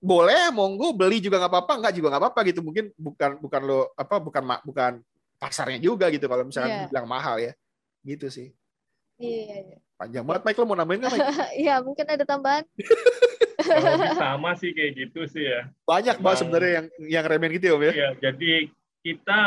[0.00, 3.80] boleh monggo beli juga nggak apa-apa nggak juga nggak apa-apa gitu mungkin bukan bukan lo
[3.92, 4.92] apa bukan bukan
[5.36, 6.88] pasarnya juga gitu kalau misalnya Iya.
[6.88, 7.52] bilang mahal ya
[8.02, 8.52] gitu sih
[9.20, 9.76] Iya, iya.
[10.00, 11.28] panjang banget Mike lo mau nambahin nggak Mike?
[11.60, 12.64] Iya, mungkin ada tambahan.
[14.16, 15.68] Sama sih kayak gitu sih ya.
[15.84, 18.52] banyak banget sebenarnya yang yang remehin gitu ya Om ya Iya, jadi
[19.00, 19.40] kita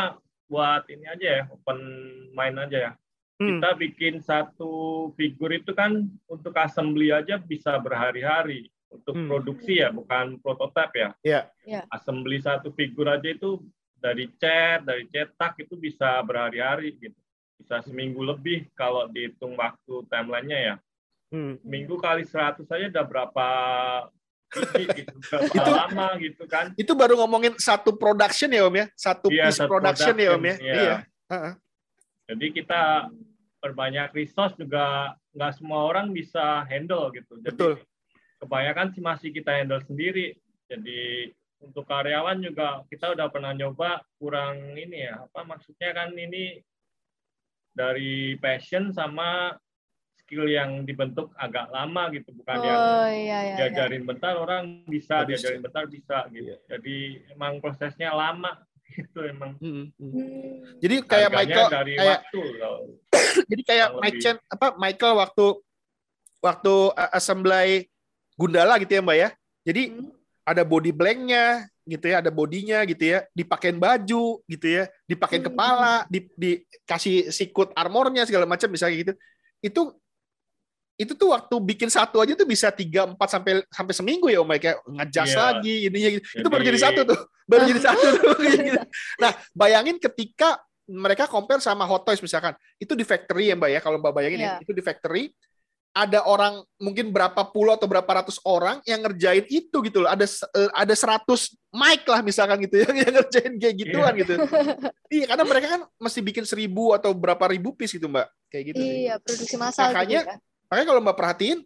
[0.44, 1.78] buat ini aja ya, open
[2.32, 2.92] main aja ya.
[3.34, 3.58] Hmm.
[3.58, 4.72] Kita bikin satu
[5.14, 8.70] figur itu kan untuk assembly aja bisa berhari-hari.
[8.88, 9.26] Untuk Hmm.
[9.26, 11.10] produksi ya, bukan prototipe ya.
[11.26, 11.40] Iya.
[11.66, 11.80] Iya.
[11.90, 13.58] Assembly satu figur aja itu
[13.98, 17.18] dari cat, dari cetak itu bisa berhari-hari gitu.
[17.58, 20.74] Bisa seminggu lebih kalau dihitung waktu timelinenya ya.
[21.32, 21.56] Hmm.
[21.64, 23.48] Minggu kali 100 saja udah berapa
[24.94, 26.66] gitu, berapa Itu- lama gitu kan.
[26.78, 30.44] itu baru ngomongin satu production ya Om ya satu Iya, piece satu production, ya Om
[30.44, 30.96] ya production, iya
[31.26, 31.50] iya.
[32.30, 32.82] Jadi kita
[33.58, 37.34] perbanyak resource juga nggak semua orang bisa handle gitu.
[37.42, 37.74] Jadi Betul.
[38.38, 40.38] kebanyakan sih masih kita handle sendiri.
[40.70, 46.60] Jadi untuk karyawan juga kita udah pernah nyoba kurang ini ya apa maksudnya kan ini
[47.74, 49.56] dari passion sama
[50.24, 53.38] skill yang dibentuk agak lama gitu bukan yang Oh, iya, iya.
[53.44, 53.54] iya.
[53.68, 55.52] diajarin bentar orang bisa bisa.
[55.52, 56.48] diajarin bentar bisa gitu.
[56.48, 56.56] Iya.
[56.66, 56.96] Jadi
[57.36, 58.56] emang prosesnya lama
[58.96, 59.52] gitu emang.
[59.60, 60.10] Hmm, hmm.
[60.10, 60.52] Hmm.
[60.80, 62.76] jadi kayak Harganya Michael dari kayak waktu loh.
[63.52, 63.88] jadi kayak.
[64.18, 65.46] Chen apa Michael waktu
[66.40, 67.88] waktu uh, assembly
[68.34, 69.28] Gundala gitu ya Mbak ya
[69.62, 70.08] jadi Hmm.
[70.44, 75.52] ada body blanknya gitu ya ada bodinya gitu ya dipakein baju gitu ya dipakein Hmm.
[75.52, 79.12] kepala di, dikasih sikut armornya segala macam misalnya gitu
[79.60, 79.82] itu
[80.94, 84.46] itu tuh waktu bikin satu aja tuh bisa tiga empat sampai sampai seminggu ya om
[84.46, 85.38] Mike ya ngejas Iya.
[85.42, 86.24] lagi ininya gitu.
[86.38, 87.20] itu baru Jadi- jadi satu tuh.
[87.44, 88.34] Baru jadi satu tuh.
[88.40, 88.80] Gitu.
[89.18, 92.54] nah bayangin ketika mereka compare sama Hot Toys misalkan.
[92.76, 93.80] Itu di factory ya mbak ya.
[93.80, 94.62] Kalau mbak bayangin ya Iya.
[94.62, 95.34] itu di factory
[95.94, 100.10] ada orang mungkin berapa puluh atau berapa ratus orang yang ngerjain itu gitu loh.
[100.10, 101.22] Ada eh, ada 100
[101.70, 104.34] mic lah misalkan gitu ya yang ngerjain kayak gituan gitu.
[105.14, 108.26] Iya karena mereka kan mesti bikin seribu atau berapa ribu piece gitu mbak.
[108.46, 110.38] Kayak gitu Iya, produksi massal Makanya- gitu ya.
[110.74, 111.62] Makanya kalau mbak perhatiin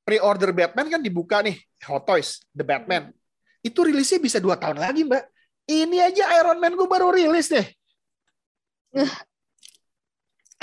[0.00, 3.12] pre-order Batman kan dibuka nih Hot Toys The Batman.
[3.60, 5.28] Itu rilisnya bisa dua tahun lagi mbak.
[5.68, 7.68] Ini aja Iron Man gue baru rilis deh.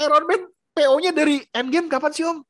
[0.02, 0.42] Iron Man
[0.74, 2.42] PO-nya dari Endgame kapan sih om?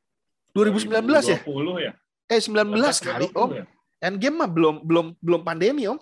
[0.55, 0.95] 2019
[1.27, 1.43] ya?
[1.43, 1.91] 2020 ya?
[2.27, 2.71] eh 19
[3.03, 3.49] kali 2020 om.
[3.51, 3.63] ya?
[3.99, 5.99] Endgame mah belum belum belum pandemi om.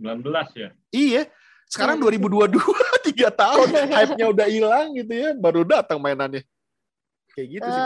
[0.00, 0.24] 19
[0.56, 0.72] ya?
[0.96, 1.22] iya.
[1.68, 2.56] Sekarang 2022
[3.12, 5.36] tiga tahun hype-nya udah hilang gitu ya.
[5.36, 6.40] Baru datang mainannya
[7.38, 7.84] kayak gitu sih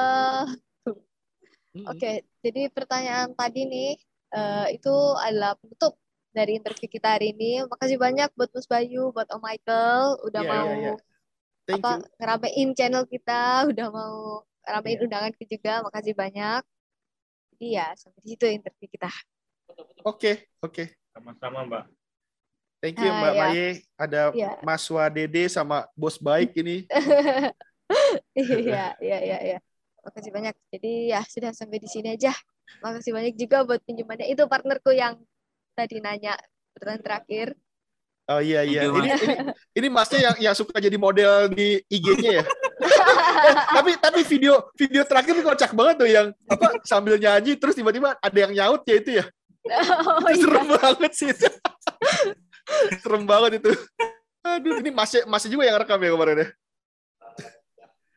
[1.73, 1.89] Mm-mm.
[1.89, 3.91] Oke, jadi pertanyaan tadi nih
[4.37, 5.97] eh, itu adalah penutup
[6.37, 7.65] dari interview kita hari ini.
[7.65, 10.95] Makasih banyak buat Mas Bayu, buat Om Michael udah Iya, mau iya.
[11.65, 13.41] thank apa you ngeramein channel kita,
[13.73, 15.05] udah mau ngeramein Iya.
[15.09, 15.73] undangan kita juga.
[15.81, 16.61] Makasih banyak.
[17.57, 19.09] Jadi ya sampai di situ interview kita.
[20.05, 20.85] oke oke
[21.17, 21.85] Sama-sama Mbak.
[22.85, 23.41] Thank you Ah, Mbak ya.
[23.49, 23.69] Maye.
[23.97, 24.51] Ada Iya.
[24.61, 26.85] Mas Wadede sama bos baik ini.
[28.37, 29.59] Iya, iya, iya, iya.
[30.03, 30.55] Makasih banyak.
[30.75, 32.35] Jadi ya sudah sampai di sini aja.
[32.83, 34.27] Makasih banyak juga buat pinjamannya.
[34.33, 35.21] Itu partnerku yang
[35.77, 36.35] tadi nanya
[36.75, 37.49] pertanyaan terakhir.
[38.31, 38.87] Oh iya iya.
[38.87, 39.35] Ini ini
[39.77, 42.45] ini Masnya yang yang suka jadi model di IG-nya ya.
[42.47, 47.75] Eh, tapi tapi video video terakhir ini kocak banget tuh yang apa sambil nyanyi terus
[47.75, 49.25] tiba-tiba ada yang nyaut ya itu ya.
[49.63, 50.43] Oh, Itu iya.
[50.43, 51.49] serem banget sih itu.
[53.03, 53.71] serem banget itu.
[54.43, 56.49] Aduh, ini Masnya Masnya juga yang rekam ya kemarin ya.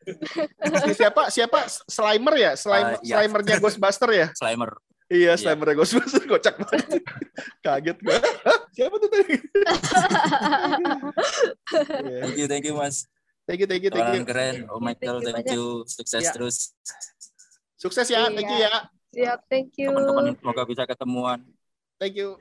[0.06, 2.52] Si- siapa siapa Slimer ya?
[2.54, 3.14] Slimer Uh, ya.
[3.18, 4.26] Slimernya Ghostbuster ya?
[4.32, 4.70] Slimer.
[5.06, 5.38] Iya, Iya.
[5.38, 7.02] Slimer Ghostbuster kocak banget.
[7.66, 8.18] Kaget gue.
[8.72, 9.34] Siapa tuh tadi?
[12.06, 12.18] Iya.
[12.26, 13.06] Thank you, thank you Mas.
[13.46, 14.22] Thank you, thank you, thank you.
[14.22, 14.54] Dolanan keren.
[14.70, 15.64] Oh Michael, Thank you thank you.
[15.86, 16.32] Sukses Ya.
[16.34, 16.74] terus.
[17.78, 18.90] Sukses ya, thank you ya.
[19.14, 19.90] Siap, thank you.
[19.94, 21.38] Teman-teman semoga bisa ketemuan.
[21.96, 22.34] Thank you.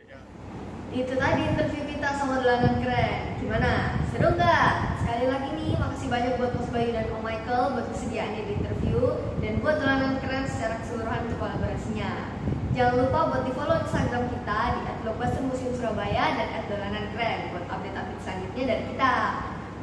[0.95, 3.35] Itu tadi interview kita sama dolanan keren.
[3.43, 3.99] Gimana?
[4.15, 4.95] Seru nggak?
[5.03, 8.99] Sekali lagi nih, makasih banyak buat Mas Bayu dan Om Michael buat kesediaannya di interview
[9.43, 12.31] dan buat dolanan keren secara keseluruhan untuk kolaborasinya.
[12.71, 17.65] Jangan lupa buat di follow Instagram kita di @blockbuster Museum Surabaya dan @dolanan keren buat
[17.75, 19.13] update-update selanjutnya dari kita.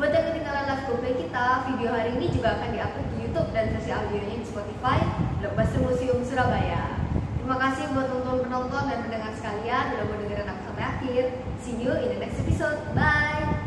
[0.01, 3.69] Buat yang ketinggalan live GoPay kita, video hari ini juga akan diupload di YouTube dan
[3.77, 5.05] versi audionya di Spotify
[5.45, 7.05] Blockbuster Museum Surabaya.
[7.37, 11.31] Terima kasih buat nonton penonton dan pendengar sekalian udah mau dengerin aku akhir.
[11.63, 12.83] See you in the next episode.
[12.95, 13.62] Bye.